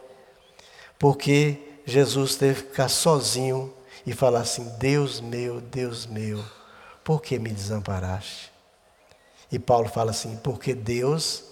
porque 0.99 1.81
Jesus 1.87 2.37
teve 2.37 2.63
que 2.63 2.69
ficar 2.69 2.89
sozinho 2.89 3.73
e 4.07 4.13
falar 4.13 4.41
assim: 4.41 4.71
Deus 4.79 5.21
meu, 5.21 5.61
Deus 5.61 6.07
meu, 6.07 6.45
por 7.03 7.23
que 7.23 7.39
me 7.39 7.51
desamparaste? 7.51 8.53
E 9.51 9.59
Paulo 9.59 9.89
fala 9.89 10.11
assim: 10.11 10.37
porque 10.43 10.75
Deus 10.75 11.45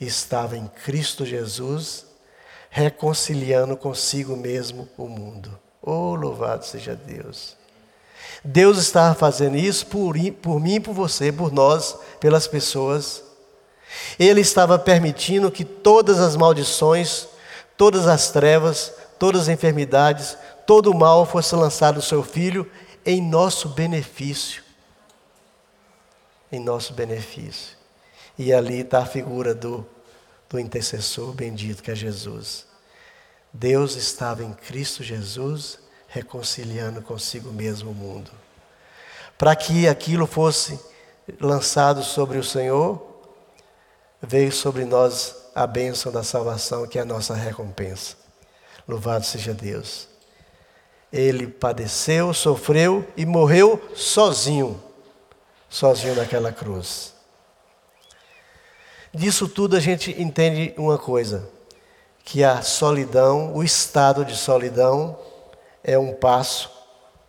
estava 0.00 0.56
em 0.56 0.68
Cristo 0.84 1.26
Jesus, 1.26 2.06
reconciliando 2.76 3.76
consigo 3.76 4.36
mesmo 4.36 4.88
o 4.98 5.06
mundo. 5.06 5.56
Oh, 5.80 6.16
louvado 6.16 6.66
seja 6.66 6.96
Deus! 6.96 7.56
Deus 8.42 8.78
estava 8.78 9.14
fazendo 9.14 9.56
isso 9.56 9.86
por, 9.86 10.16
por 10.42 10.58
mim 10.58 10.80
por 10.80 10.92
você, 10.92 11.30
por 11.30 11.52
nós, 11.52 11.96
pelas 12.18 12.48
pessoas. 12.48 13.22
Ele 14.18 14.40
estava 14.40 14.76
permitindo 14.76 15.52
que 15.52 15.64
todas 15.64 16.18
as 16.18 16.34
maldições, 16.34 17.28
todas 17.76 18.08
as 18.08 18.32
trevas, 18.32 18.92
todas 19.20 19.42
as 19.42 19.48
enfermidades, 19.48 20.36
todo 20.66 20.90
o 20.90 20.98
mal 20.98 21.24
fosse 21.24 21.54
lançado 21.54 21.96
no 21.96 22.02
seu 22.02 22.24
filho 22.24 22.68
em 23.06 23.22
nosso 23.22 23.68
benefício. 23.68 24.64
Em 26.50 26.58
nosso 26.58 26.92
benefício. 26.92 27.76
E 28.36 28.52
ali 28.52 28.80
está 28.80 28.98
a 28.98 29.06
figura 29.06 29.54
do, 29.54 29.86
do 30.54 30.60
intercessor 30.60 31.32
bendito 31.32 31.82
que 31.82 31.90
é 31.90 31.94
Jesus. 31.94 32.64
Deus 33.52 33.96
estava 33.96 34.44
em 34.44 34.52
Cristo 34.52 35.02
Jesus 35.02 35.80
reconciliando 36.06 37.02
consigo 37.02 37.52
mesmo 37.52 37.90
o 37.90 37.94
mundo. 37.94 38.30
Para 39.36 39.56
que 39.56 39.88
aquilo 39.88 40.26
fosse 40.28 40.78
lançado 41.40 42.04
sobre 42.04 42.38
o 42.38 42.44
Senhor, 42.44 43.04
veio 44.22 44.52
sobre 44.52 44.84
nós 44.84 45.34
a 45.54 45.66
bênção 45.66 46.12
da 46.12 46.22
salvação, 46.22 46.86
que 46.86 46.98
é 46.98 47.02
a 47.02 47.06
nossa 47.06 47.34
recompensa. 47.34 48.16
Louvado 48.86 49.26
seja 49.26 49.52
Deus. 49.52 50.08
Ele 51.12 51.48
padeceu, 51.48 52.32
sofreu 52.32 53.06
e 53.16 53.26
morreu 53.26 53.82
sozinho, 53.94 54.80
sozinho 55.68 56.14
naquela 56.14 56.52
cruz. 56.52 57.13
Disso 59.14 59.48
tudo 59.48 59.76
a 59.76 59.80
gente 59.80 60.10
entende 60.20 60.74
uma 60.76 60.98
coisa: 60.98 61.48
que 62.24 62.42
a 62.42 62.62
solidão, 62.62 63.54
o 63.54 63.62
estado 63.62 64.24
de 64.24 64.36
solidão, 64.36 65.16
é 65.84 65.96
um 65.96 66.12
passo 66.12 66.68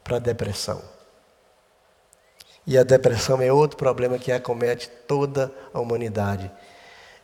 para 0.03 0.15
a 0.15 0.19
depressão. 0.19 0.81
E 2.65 2.75
a 2.77 2.83
depressão 2.83 3.39
é 3.39 3.53
outro 3.53 3.77
problema 3.77 4.17
que 4.17 4.31
acomete 4.31 4.89
toda 5.07 5.53
a 5.71 5.79
humanidade. 5.79 6.51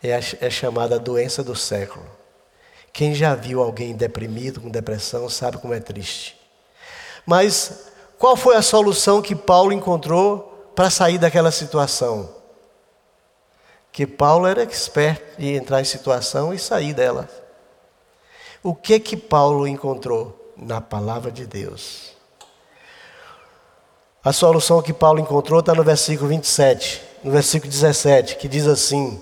É, 0.03 0.13
a, 0.13 0.19
é 0.19 0.49
chamada 0.49 0.99
doença 0.99 1.43
do 1.43 1.55
século. 1.55 2.05
Quem 2.93 3.15
já 3.15 3.33
viu 3.33 3.63
alguém 3.63 3.95
deprimido, 3.95 4.61
com 4.61 4.69
depressão, 4.69 5.27
sabe 5.27 5.57
como 5.57 5.73
é 5.73 5.79
triste. 5.79 6.39
Mas 7.25 7.87
qual 8.19 8.35
foi 8.35 8.55
a 8.55 8.61
solução 8.61 9.21
que 9.21 9.35
Paulo 9.35 9.73
encontrou 9.73 10.71
para 10.75 10.91
sair 10.91 11.17
daquela 11.17 11.49
situação? 11.49 12.40
Que 13.91 14.07
Paulo 14.07 14.47
era 14.47 14.63
expert 14.63 15.21
em 15.37 15.55
entrar 15.55 15.81
em 15.81 15.85
situação 15.85 16.53
e 16.53 16.59
sair 16.59 16.93
dela. 16.93 17.27
O 18.63 18.73
que 18.73 18.99
que 18.99 19.17
Paulo 19.17 19.67
encontrou? 19.67 20.53
Na 20.55 20.79
palavra 20.79 21.31
de 21.31 21.45
Deus. 21.45 22.11
A 24.23 24.31
solução 24.31 24.81
que 24.81 24.93
Paulo 24.93 25.19
encontrou 25.19 25.59
está 25.59 25.73
no 25.73 25.83
versículo 25.83 26.29
27, 26.29 27.01
no 27.23 27.31
versículo 27.31 27.71
17, 27.71 28.35
que 28.35 28.47
diz 28.47 28.67
assim: 28.67 29.19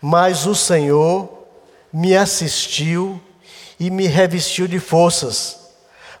Mas 0.00 0.44
o 0.46 0.54
Senhor 0.54 1.46
me 1.90 2.14
assistiu 2.14 3.18
e 3.80 3.90
me 3.90 4.06
revestiu 4.06 4.68
de 4.68 4.78
forças, 4.78 5.58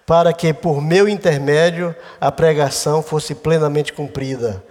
para 0.06 0.32
que 0.32 0.54
por 0.54 0.80
meu 0.80 1.06
intermédio 1.06 1.94
a 2.18 2.32
pregação 2.32 3.02
fosse 3.02 3.34
plenamente 3.34 3.92
cumprida 3.92 4.64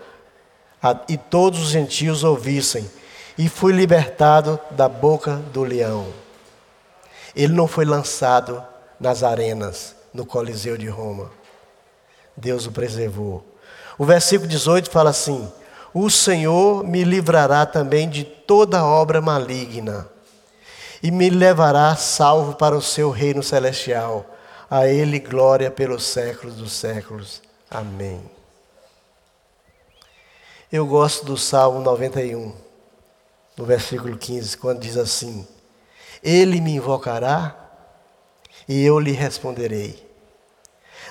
e 1.07 1.17
todos 1.17 1.61
os 1.61 1.69
gentios 1.69 2.23
ouvissem, 2.23 2.89
e 3.37 3.49
fui 3.49 3.71
libertado 3.73 4.59
da 4.71 4.87
boca 4.87 5.37
do 5.53 5.63
leão. 5.63 6.07
Ele 7.35 7.53
não 7.53 7.67
foi 7.67 7.85
lançado 7.85 8.63
nas 8.99 9.23
arenas, 9.23 9.95
no 10.13 10.25
Coliseu 10.25 10.77
de 10.77 10.87
Roma. 10.87 11.31
Deus 12.35 12.65
o 12.65 12.71
preservou. 12.71 13.43
O 13.97 14.05
versículo 14.05 14.47
18 14.47 14.89
fala 14.89 15.09
assim: 15.09 15.51
O 15.93 16.09
Senhor 16.09 16.83
me 16.83 17.03
livrará 17.03 17.65
também 17.65 18.09
de 18.09 18.23
toda 18.23 18.85
obra 18.85 19.21
maligna 19.21 20.07
e 21.01 21.11
me 21.11 21.29
levará 21.29 21.95
salvo 21.95 22.55
para 22.55 22.75
o 22.75 22.81
seu 22.81 23.09
reino 23.09 23.43
celestial. 23.43 24.25
A 24.69 24.87
ele 24.87 25.19
glória 25.19 25.69
pelos 25.69 26.03
séculos 26.03 26.55
dos 26.55 26.71
séculos. 26.71 27.41
Amém. 27.69 28.21
Eu 30.73 30.87
gosto 30.87 31.23
do 31.23 31.37
Salmo 31.37 31.81
91, 31.81 32.51
no 33.55 33.63
versículo 33.63 34.17
15, 34.17 34.57
quando 34.57 34.79
diz 34.79 34.97
assim: 34.97 35.47
Ele 36.23 36.59
me 36.59 36.71
invocará 36.77 37.55
e 38.67 38.83
eu 38.83 38.97
lhe 38.97 39.11
responderei. 39.11 40.03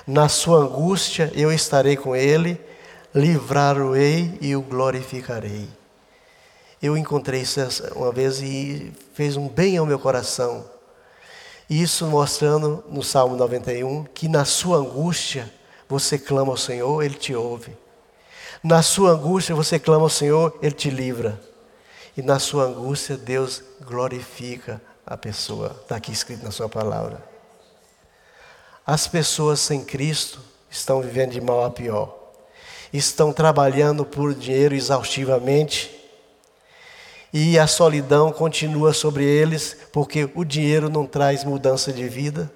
Na 0.05 0.27
sua 0.27 0.57
angústia 0.57 1.31
eu 1.33 1.49
estarei 1.49 1.95
com 1.95 2.13
ele, 2.13 2.59
livrá-lo-ei 3.15 4.37
e 4.41 4.53
o 4.53 4.61
glorificarei. 4.61 5.69
Eu 6.81 6.97
encontrei 6.97 7.39
isso 7.39 7.61
uma 7.95 8.11
vez 8.11 8.41
e 8.41 8.91
fez 9.13 9.37
um 9.37 9.47
bem 9.47 9.77
ao 9.77 9.85
meu 9.85 9.97
coração. 9.97 10.69
Isso 11.69 12.05
mostrando 12.07 12.83
no 12.89 13.01
Salmo 13.01 13.37
91 13.37 14.03
que 14.13 14.27
na 14.27 14.43
sua 14.43 14.79
angústia 14.79 15.49
você 15.87 16.19
clama 16.19 16.51
ao 16.51 16.57
Senhor, 16.57 17.01
Ele 17.01 17.15
te 17.15 17.33
ouve. 17.33 17.81
Na 18.63 18.81
sua 18.81 19.11
angústia 19.11 19.53
você 19.53 19.77
clama 19.77 20.03
ao 20.03 20.09
Senhor, 20.09 20.57
Ele 20.61 20.73
te 20.73 20.89
livra. 20.89 21.37
E 22.15 22.21
na 22.21 22.39
sua 22.39 22.63
angústia 22.63 23.17
Deus 23.17 23.61
glorifica 23.81 24.81
a 25.05 25.17
pessoa. 25.17 25.75
Está 25.81 25.97
aqui 25.97 26.13
escrito 26.13 26.45
na 26.45 26.51
sua 26.51 26.69
palavra. 26.69 27.21
As 28.85 29.05
pessoas 29.05 29.59
sem 29.59 29.83
Cristo 29.83 30.39
estão 30.69 31.01
vivendo 31.01 31.31
de 31.31 31.41
mal 31.41 31.65
a 31.65 31.71
pior. 31.71 32.17
Estão 32.93 33.33
trabalhando 33.33 34.05
por 34.05 34.33
dinheiro 34.33 34.75
exaustivamente. 34.75 35.91
E 37.33 37.59
a 37.59 37.67
solidão 37.67 38.31
continua 38.31 38.93
sobre 38.93 39.25
eles, 39.25 39.75
porque 39.91 40.29
o 40.35 40.45
dinheiro 40.45 40.89
não 40.89 41.05
traz 41.05 41.43
mudança 41.43 41.91
de 41.91 42.07
vida, 42.07 42.49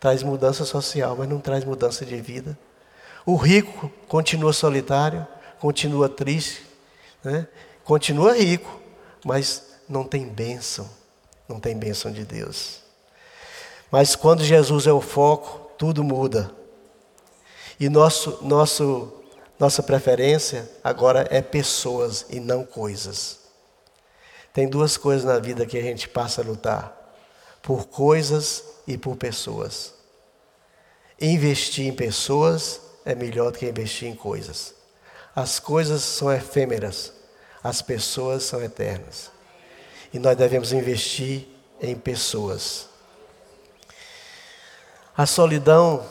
traz 0.00 0.22
mudança 0.22 0.64
social, 0.64 1.16
mas 1.18 1.28
não 1.28 1.40
traz 1.40 1.64
mudança 1.64 2.06
de 2.06 2.20
vida. 2.20 2.56
O 3.26 3.36
rico 3.36 3.90
continua 4.06 4.52
solitário, 4.52 5.26
continua 5.64 6.10
triste, 6.10 6.60
né? 7.24 7.48
continua 7.84 8.36
rico, 8.36 8.82
mas 9.24 9.62
não 9.88 10.04
tem 10.04 10.28
bênção, 10.28 10.86
não 11.48 11.58
tem 11.58 11.74
bênção 11.74 12.12
de 12.12 12.22
Deus. 12.22 12.80
Mas 13.90 14.14
quando 14.14 14.44
Jesus 14.44 14.86
é 14.86 14.92
o 14.92 15.00
foco, 15.00 15.70
tudo 15.78 16.04
muda. 16.04 16.50
E 17.80 17.88
nosso, 17.88 18.40
nosso, 18.42 19.10
nossa 19.58 19.82
preferência 19.82 20.70
agora 20.84 21.26
é 21.30 21.40
pessoas 21.40 22.26
e 22.28 22.40
não 22.40 22.62
coisas. 22.62 23.38
Tem 24.52 24.68
duas 24.68 24.98
coisas 24.98 25.24
na 25.24 25.38
vida 25.38 25.64
que 25.64 25.78
a 25.78 25.82
gente 25.82 26.10
passa 26.10 26.42
a 26.42 26.44
lutar: 26.44 26.94
por 27.62 27.86
coisas 27.86 28.62
e 28.86 28.98
por 28.98 29.16
pessoas. 29.16 29.94
Investir 31.18 31.86
em 31.86 31.96
pessoas 31.96 32.82
é 33.02 33.14
melhor 33.14 33.50
do 33.50 33.58
que 33.58 33.66
investir 33.66 34.10
em 34.10 34.14
coisas. 34.14 34.83
As 35.34 35.58
coisas 35.58 36.02
são 36.02 36.32
efêmeras, 36.32 37.12
as 37.62 37.82
pessoas 37.82 38.44
são 38.44 38.62
eternas. 38.62 39.30
E 40.12 40.18
nós 40.18 40.36
devemos 40.36 40.72
investir 40.72 41.48
em 41.80 41.96
pessoas. 41.96 42.88
A 45.16 45.26
solidão 45.26 46.04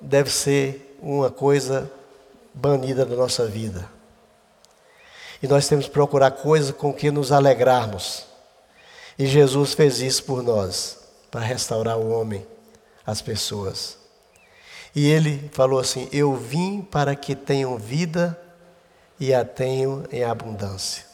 deve 0.00 0.30
ser 0.30 0.96
uma 1.00 1.30
coisa 1.30 1.90
banida 2.54 3.04
da 3.04 3.16
nossa 3.16 3.46
vida. 3.46 3.88
E 5.42 5.48
nós 5.48 5.68
temos 5.68 5.86
que 5.86 5.92
procurar 5.92 6.30
coisas 6.30 6.70
com 6.70 6.92
que 6.92 7.10
nos 7.10 7.32
alegrarmos. 7.32 8.24
E 9.18 9.26
Jesus 9.26 9.74
fez 9.74 10.00
isso 10.00 10.24
por 10.24 10.42
nós, 10.42 10.98
para 11.30 11.40
restaurar 11.40 11.98
o 11.98 12.10
homem, 12.10 12.46
as 13.06 13.20
pessoas. 13.20 13.98
E 14.94 15.08
ele 15.08 15.50
falou 15.52 15.78
assim: 15.78 16.08
Eu 16.12 16.34
vim 16.34 16.82
para 16.82 17.14
que 17.14 17.34
tenham 17.34 17.78
vida 17.78 18.38
e 19.20 19.34
a 19.34 19.44
tenham 19.44 20.04
em 20.10 20.24
abundância. 20.24 21.04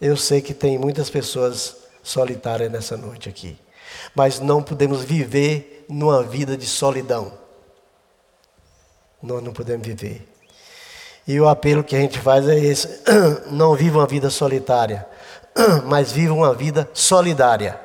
Eu 0.00 0.16
sei 0.16 0.42
que 0.42 0.52
tem 0.52 0.76
muitas 0.76 1.08
pessoas 1.08 1.76
solitárias 2.02 2.70
nessa 2.70 2.96
noite 2.96 3.28
aqui, 3.28 3.56
mas 4.14 4.40
não 4.40 4.60
podemos 4.60 5.04
viver 5.04 5.86
numa 5.88 6.24
vida 6.24 6.56
de 6.56 6.66
solidão. 6.66 7.32
Nós 9.22 9.42
não 9.42 9.52
podemos 9.52 9.86
viver. 9.86 10.28
E 11.26 11.40
o 11.40 11.48
apelo 11.48 11.84
que 11.84 11.96
a 11.96 12.00
gente 12.00 12.18
faz 12.18 12.46
é 12.48 12.58
esse: 12.58 13.02
não 13.50 13.74
viva 13.74 14.00
uma 14.00 14.06
vida 14.06 14.28
solitária, 14.28 15.06
mas 15.86 16.12
viva 16.12 16.34
uma 16.34 16.52
vida 16.52 16.90
solidária. 16.92 17.80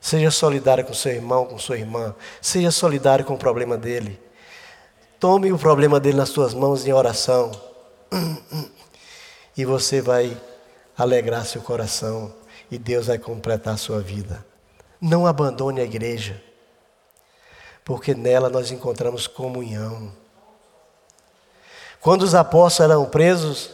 Seja 0.00 0.30
solidário 0.30 0.84
com 0.84 0.92
seu 0.92 1.12
irmão, 1.12 1.46
com 1.46 1.58
sua 1.58 1.78
irmã. 1.78 2.14
Seja 2.40 2.70
solidário 2.70 3.24
com 3.24 3.34
o 3.34 3.38
problema 3.38 3.78
dele. 3.78 4.20
Tome 5.24 5.50
o 5.50 5.58
problema 5.58 5.98
dele 5.98 6.18
nas 6.18 6.28
suas 6.28 6.52
mãos 6.52 6.86
em 6.86 6.92
oração. 6.92 7.50
E 9.56 9.64
você 9.64 10.02
vai 10.02 10.38
alegrar 10.98 11.46
seu 11.46 11.62
coração. 11.62 12.34
E 12.70 12.76
Deus 12.76 13.06
vai 13.06 13.16
completar 13.16 13.72
a 13.72 13.78
sua 13.78 14.02
vida. 14.02 14.44
Não 15.00 15.26
abandone 15.26 15.80
a 15.80 15.84
igreja. 15.84 16.42
Porque 17.86 18.14
nela 18.14 18.50
nós 18.50 18.70
encontramos 18.70 19.26
comunhão. 19.26 20.12
Quando 22.02 22.20
os 22.20 22.34
apóstolos 22.34 22.92
eram 22.92 23.06
presos, 23.06 23.70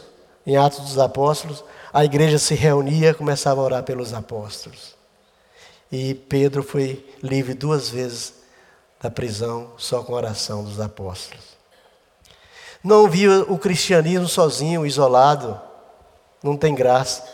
em 0.47 0.55
Atos 0.55 0.79
dos 0.79 0.97
Apóstolos, 0.97 1.65
a 1.91 2.05
igreja 2.05 2.39
se 2.39 2.55
reunia 2.55 3.09
e 3.09 3.13
começava 3.13 3.59
a 3.59 3.65
orar 3.65 3.83
pelos 3.83 4.13
apóstolos. 4.13 4.95
E 5.91 6.13
Pedro 6.13 6.63
foi 6.63 7.05
livre 7.21 7.53
duas 7.53 7.89
vezes 7.89 8.39
da 9.01 9.09
prisão 9.09 9.71
só 9.77 10.03
com 10.03 10.13
a 10.13 10.17
oração 10.17 10.63
dos 10.63 10.79
apóstolos. 10.79 11.43
Não 12.83 13.09
via 13.09 13.41
o 13.43 13.57
cristianismo 13.57 14.27
sozinho, 14.27 14.85
isolado. 14.85 15.59
Não 16.43 16.55
tem 16.55 16.73
graça. 16.73 17.27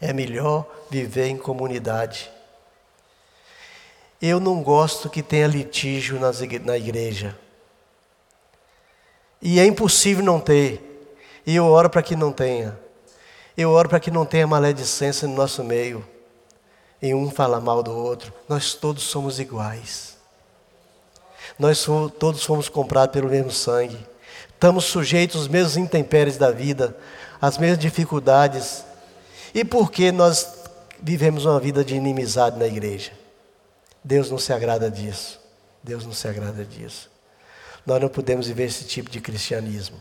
É 0.00 0.12
melhor 0.12 0.66
viver 0.90 1.26
em 1.26 1.36
comunidade. 1.36 2.30
Eu 4.20 4.38
não 4.38 4.62
gosto 4.62 5.10
que 5.10 5.22
tenha 5.22 5.46
litígio 5.46 6.18
na 6.64 6.76
igreja. 6.76 7.36
E 9.40 9.58
é 9.58 9.66
impossível 9.66 10.24
não 10.24 10.40
ter. 10.40 10.88
E 11.44 11.56
eu 11.56 11.66
oro 11.66 11.90
para 11.90 12.02
que 12.02 12.14
não 12.14 12.32
tenha. 12.32 12.78
Eu 13.56 13.70
oro 13.70 13.88
para 13.88 14.00
que 14.00 14.10
não 14.10 14.24
tenha 14.24 14.46
maledicência 14.46 15.26
no 15.26 15.34
nosso 15.34 15.62
meio 15.62 16.06
e 17.02 17.12
um 17.12 17.30
fala 17.30 17.60
mal 17.60 17.82
do 17.82 17.94
outro. 17.96 18.32
Nós 18.48 18.74
todos 18.74 19.02
somos 19.02 19.40
iguais. 19.40 20.16
Nós 21.58 21.86
todos 22.18 22.44
fomos 22.44 22.68
comprados 22.68 23.12
pelo 23.12 23.28
mesmo 23.28 23.50
sangue. 23.50 23.98
Estamos 24.48 24.84
sujeitos 24.84 25.36
aos 25.36 25.48
mesmos 25.48 25.76
intempéries 25.76 26.36
da 26.36 26.50
vida, 26.50 26.96
às 27.40 27.58
mesmas 27.58 27.78
dificuldades. 27.78 28.84
E 29.54 29.64
por 29.64 29.90
que 29.90 30.12
nós 30.12 30.46
vivemos 31.00 31.44
uma 31.44 31.58
vida 31.58 31.84
de 31.84 31.94
inimizade 31.94 32.58
na 32.58 32.66
igreja? 32.66 33.12
Deus 34.04 34.30
não 34.30 34.38
se 34.38 34.52
agrada 34.52 34.90
disso. 34.90 35.40
Deus 35.82 36.04
não 36.04 36.12
se 36.12 36.28
agrada 36.28 36.64
disso. 36.64 37.10
Nós 37.84 38.00
não 38.00 38.08
podemos 38.08 38.46
viver 38.46 38.64
esse 38.64 38.84
tipo 38.84 39.10
de 39.10 39.20
cristianismo. 39.20 40.00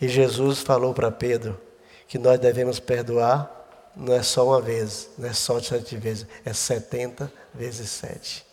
E 0.00 0.08
Jesus 0.08 0.60
falou 0.60 0.94
para 0.94 1.10
Pedro 1.10 1.60
que 2.08 2.18
nós 2.18 2.38
devemos 2.40 2.80
perdoar 2.80 3.58
não 3.94 4.14
é 4.14 4.22
só 4.22 4.46
uma 4.46 4.60
vez, 4.60 5.10
não 5.18 5.28
é 5.28 5.32
só 5.32 5.60
sete 5.60 5.96
vezes, 5.96 6.26
é 6.44 6.52
setenta 6.52 7.30
vezes 7.52 7.90
sete. 7.90 8.46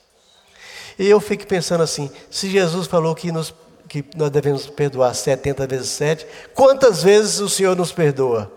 E 0.97 1.07
eu 1.07 1.19
fico 1.19 1.45
pensando 1.45 1.83
assim: 1.83 2.09
se 2.29 2.49
Jesus 2.49 2.87
falou 2.87 3.13
que, 3.13 3.31
nos, 3.31 3.53
que 3.87 4.03
nós 4.15 4.29
devemos 4.29 4.67
perdoar 4.67 5.13
setenta 5.13 5.67
vezes 5.67 5.89
sete, 5.89 6.27
quantas 6.53 7.03
vezes 7.03 7.39
o 7.39 7.49
Senhor 7.49 7.75
nos 7.75 7.91
perdoa? 7.91 8.51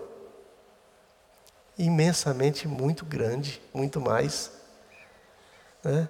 Imensamente, 1.79 2.67
muito 2.67 3.05
grande, 3.05 3.61
muito 3.73 4.01
mais. 4.01 4.51
Né? 5.83 6.09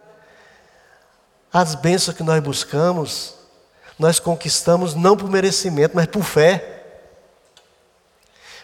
As 1.52 1.74
bênçãos 1.74 2.16
que 2.16 2.22
nós 2.22 2.40
buscamos, 2.42 3.34
nós 3.98 4.20
conquistamos 4.20 4.94
não 4.94 5.16
por 5.16 5.28
merecimento, 5.28 5.96
mas 5.96 6.06
por 6.06 6.22
fé. 6.22 6.76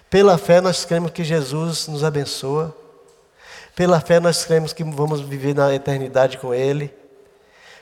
Pela 0.09 0.38
fé 0.38 0.61
nós 0.61 0.85
cremos 0.85 1.11
que 1.11 1.24
Jesus 1.24 1.88
nos 1.88 2.05
abençoa. 2.05 2.74
Pela 3.74 4.00
fé 4.00 4.20
nós 4.20 4.44
cremos 4.44 4.72
que 4.72 4.85
vamos 4.85 5.20
viver 5.20 5.55
na 5.55 5.74
eternidade 5.74 6.38
com 6.38 6.55
Ele. 6.55 6.94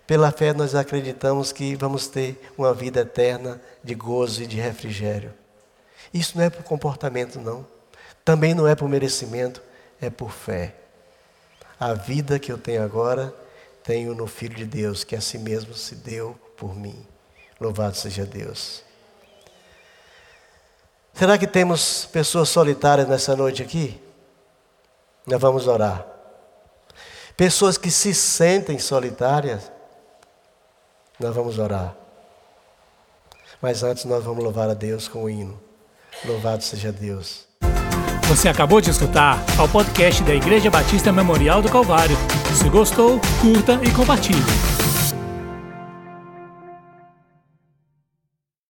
Pela 0.07 0.31
fé 0.31 0.53
nós 0.53 0.75
acreditamos 0.75 1.51
que 1.53 1.75
vamos 1.75 2.07
ter 2.07 2.39
uma 2.59 2.75
vida 2.75 3.01
eterna 3.01 3.61
de 3.83 3.95
gozo 3.95 4.43
e 4.43 4.47
de 4.47 4.61
refrigério. 4.61 5.33
Isso 6.13 6.37
não 6.37 6.45
é 6.45 6.51
por 6.51 6.63
comportamento, 6.63 7.41
não. 7.41 7.67
Também 8.25 8.55
não 8.55 8.69
é 8.69 8.75
por 8.75 8.89
merecimento, 8.89 9.63
é 10.01 10.11
por 10.11 10.31
fé. 10.31 10.75
A 11.81 11.95
vida 11.95 12.39
que 12.39 12.53
eu 12.53 12.59
tenho 12.59 12.83
agora, 12.83 13.35
tenho 13.83 14.15
no 14.15 14.27
Filho 14.27 14.55
de 14.55 14.65
Deus, 14.65 15.05
que 15.05 15.17
a 15.17 15.21
si 15.21 15.39
mesmo 15.39 15.75
se 15.75 15.95
deu 15.95 16.39
por 16.57 16.75
mim. 16.75 17.07
Louvado 17.61 17.97
seja 17.97 18.25
Deus. 18.25 18.83
Será 21.13 21.39
que 21.39 21.47
temos 21.47 22.07
pessoas 22.07 22.49
solitárias 22.49 23.09
nessa 23.09 23.37
noite 23.37 23.63
aqui? 23.63 24.01
Nós 25.27 25.41
vamos 25.41 25.67
orar. 25.67 26.05
Pessoas 27.37 27.79
que 27.79 27.91
se 27.91 28.15
sentem 28.15 28.79
solitárias, 28.79 29.71
nós 31.19 31.35
vamos 31.35 31.59
orar. 31.59 31.95
Mas 33.61 33.83
antes 33.83 34.05
nós 34.05 34.25
vamos 34.25 34.43
louvar 34.43 34.69
a 34.69 34.75
Deus 34.75 35.09
com 35.09 35.25
o 35.25 35.31
hino. 35.31 35.59
Louvado 36.25 36.63
seja 36.63 36.93
Deus. 36.93 37.47
Você 38.29 38.49
acabou 38.49 38.81
de 38.81 38.91
escutar 38.91 39.39
ao 39.59 39.69
podcast 39.69 40.23
da 40.23 40.35
Igreja 40.35 40.71
Batista 40.71 41.13
Memorial 41.13 41.61
do 41.61 41.71
Calvário. 41.71 42.17
Se 42.59 42.69
gostou, 42.69 43.21
curta 43.41 43.79
e 43.83 43.91
compartilhe. 43.91 44.74